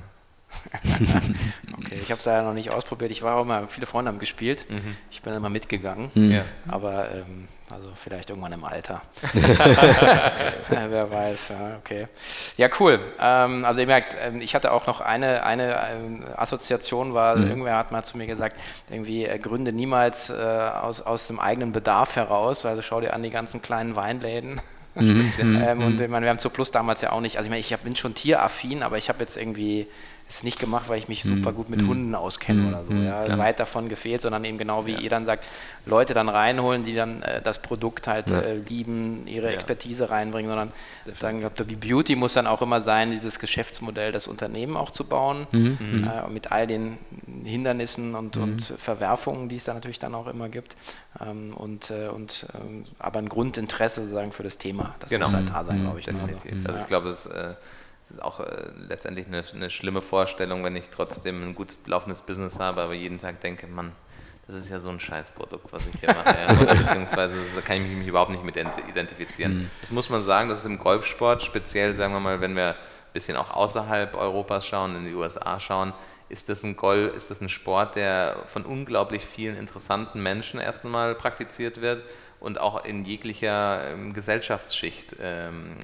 [1.79, 3.11] okay, ich habe es ja noch nicht ausprobiert.
[3.11, 4.67] Ich war auch mal, viele Freunde haben gespielt.
[4.69, 4.97] Mhm.
[5.11, 6.11] Ich bin immer mitgegangen.
[6.15, 6.43] Mhm.
[6.69, 9.03] Aber ähm, also vielleicht irgendwann im Alter.
[10.69, 12.07] wer weiß, ja, okay.
[12.57, 13.01] Ja, cool.
[13.21, 17.49] Ähm, also ihr merkt, ähm, ich hatte auch noch eine, eine ähm, Assoziation, war, mhm.
[17.49, 18.61] irgendwer hat mal zu mir gesagt,
[18.91, 22.65] irgendwie äh, gründe niemals äh, aus, aus dem eigenen Bedarf heraus.
[22.65, 24.61] Also schau dir an die ganzen kleinen Weinläden.
[24.95, 25.33] Mhm.
[25.39, 27.61] ähm, und ich meine, wir haben zu Plus damals ja auch nicht, also ich meine,
[27.61, 29.89] ich bin schon tieraffin, aber ich habe jetzt irgendwie
[30.35, 31.57] ist nicht gemacht, weil ich mich super mhm.
[31.57, 31.89] gut mit mm.
[31.89, 32.69] Hunden auskenne mm.
[32.69, 32.93] oder so.
[32.93, 33.05] Mhm.
[33.05, 33.39] Ja.
[33.39, 35.01] Weit davon gefehlt, sondern eben genau wie ja.
[35.01, 35.45] ihr dann sagt,
[35.87, 38.41] Leute dann reinholen, die dann äh, das Produkt halt ja.
[38.41, 40.73] äh, lieben, ihre Expertise reinbringen, sondern
[41.21, 45.47] sagen, die Beauty muss dann auch immer sein, dieses Geschäftsmodell, das Unternehmen auch zu bauen,
[45.53, 46.09] mhm.
[46.11, 46.99] äh, mit all den
[47.45, 50.77] Hindernissen und, und Verwerfungen, die es da natürlich dann auch immer gibt.
[51.21, 54.95] Ähm, und, äh, und ähm, aber ein Grundinteresse sozusagen für das Thema.
[54.99, 55.27] Das genau.
[55.27, 56.07] muss halt da sein, glaube ich.
[56.07, 56.15] Ne?
[56.15, 56.53] Definitiv.
[56.53, 57.57] Also, also ich glaube, es äh, ist
[58.23, 58.47] auch äh,
[58.89, 63.19] letztendlich eine, eine, schlimme Vorstellung, wenn ich trotzdem ein gut laufendes Business habe, aber jeden
[63.19, 63.93] Tag denke, Mann,
[64.47, 66.37] das ist ja so ein Scheißprodukt, was ich hier mache.
[66.37, 66.61] Ja.
[66.61, 69.55] Oder beziehungsweise da kann ich mich überhaupt nicht mit identifizieren.
[69.55, 69.71] Mhm.
[69.81, 73.13] Das muss man sagen, das ist im Golfsport, speziell sagen wir mal, wenn wir ein
[73.13, 75.95] bisschen auch außerhalb Europas schauen, in die USA schauen,
[76.29, 81.15] ist das ein Golf, ist das ein Sport, der von unglaublich vielen interessanten Menschen erstmal
[81.15, 82.03] praktiziert wird
[82.41, 85.77] und auch in jeglicher ähm, Gesellschaftsschicht ähm,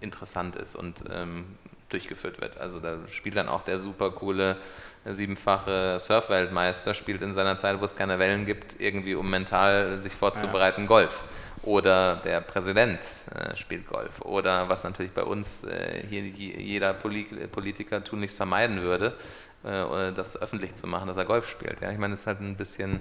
[0.00, 1.56] interessant ist und ähm,
[1.88, 2.58] durchgeführt wird.
[2.58, 4.56] Also da spielt dann auch der super coole
[5.04, 10.00] äh, siebenfache Surfweltmeister, spielt in seiner Zeit, wo es keine Wellen gibt, irgendwie um mental
[10.00, 10.86] sich vorzubereiten, ja.
[10.86, 11.24] Golf.
[11.62, 13.00] Oder der Präsident
[13.34, 14.20] äh, spielt Golf.
[14.20, 19.16] Oder was natürlich bei uns äh, hier jeder Politiker tunlichst vermeiden würde,
[19.64, 21.80] äh, das öffentlich zu machen, dass er Golf spielt.
[21.80, 23.00] Ja, ich meine, es ist halt ein bisschen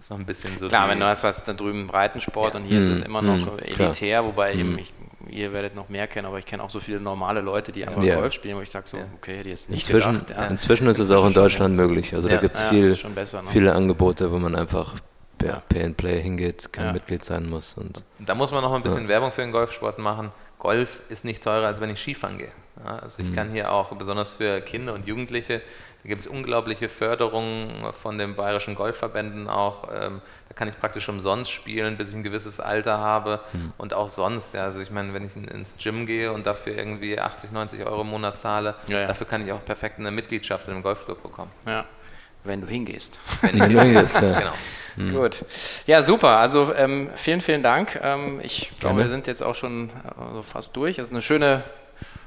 [0.00, 0.68] ist noch ein bisschen so.
[0.68, 2.60] Klar, wenn du hast was da drüben Breitensport ja.
[2.60, 2.82] und hier mhm.
[2.82, 3.58] ist es immer noch mhm.
[3.58, 4.60] elitär, wobei mhm.
[4.60, 4.92] eben ich,
[5.28, 8.02] ihr werdet noch mehr kennen, aber ich kenne auch so viele normale Leute, die einfach
[8.02, 8.16] ja.
[8.16, 10.30] Golf spielen, wo ich sage so, okay, hätte jetzt nicht inzwischen, gedacht.
[10.30, 10.46] Ja.
[10.46, 12.14] Inzwischen ist es auch in Deutschland möglich.
[12.14, 13.48] Also da gibt es viel, besser, ne?
[13.52, 14.94] viele Angebote, wo man einfach
[15.38, 17.74] per Pay and Play hingeht, kein Mitglied sein muss.
[17.74, 20.30] Und da muss man noch ein bisschen Werbung für den Golfsport machen.
[20.58, 22.52] Golf ist nicht teurer, als wenn ich Skifahren gehe.
[22.84, 23.34] Also ich mhm.
[23.34, 25.60] kann hier auch, besonders für Kinder und Jugendliche,
[26.02, 29.88] da gibt es unglaubliche Förderungen von den bayerischen Golfverbänden auch.
[29.92, 33.72] Ähm, da kann ich praktisch umsonst spielen, bis ich ein gewisses Alter habe mhm.
[33.76, 34.54] und auch sonst.
[34.54, 38.00] Ja, also ich meine, wenn ich ins Gym gehe und dafür irgendwie 80, 90 Euro
[38.00, 39.06] im Monat zahle, ja, ja.
[39.08, 41.50] dafür kann ich auch perfekt eine Mitgliedschaft in einem Golfclub bekommen.
[41.66, 41.84] Ja,
[42.44, 43.18] wenn du hingehst.
[43.42, 44.38] Wenn ich hingehst, ja.
[44.38, 44.52] Genau.
[44.96, 45.14] Mhm.
[45.14, 45.44] Gut.
[45.86, 46.38] Ja, super.
[46.38, 48.00] Also ähm, vielen, vielen Dank.
[48.02, 50.98] Ähm, ich glaube, wir sind jetzt auch schon äh, fast durch.
[50.98, 51.62] Es ist eine schöne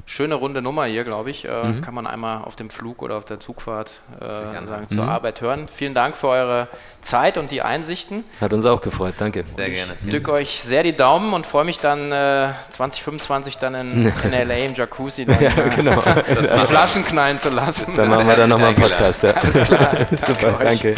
[0.06, 1.46] schöne runde Nummer hier, glaube ich.
[1.46, 1.82] Äh, mhm.
[1.82, 3.90] Kann man einmal auf dem Flug oder auf der Zugfahrt
[4.20, 5.10] äh, sagen, zur mhm.
[5.10, 5.68] Arbeit hören.
[5.68, 6.68] Vielen Dank für eure
[7.02, 8.24] Zeit und die Einsichten.
[8.42, 9.44] Hat uns auch gefreut, danke.
[9.48, 9.94] Sehr gerne.
[10.04, 14.32] Ich drücke euch sehr die Daumen und freue mich dann äh, 2025 dann in, in
[14.32, 16.02] LA im Jacuzzi dann, ja, äh, genau.
[16.02, 17.96] die Flaschen knallen zu lassen.
[17.96, 19.24] Dann machen wir dann nochmal einen Podcast.
[19.24, 19.32] Ja.
[19.32, 19.98] Alles klar.
[20.18, 20.96] Super, danke.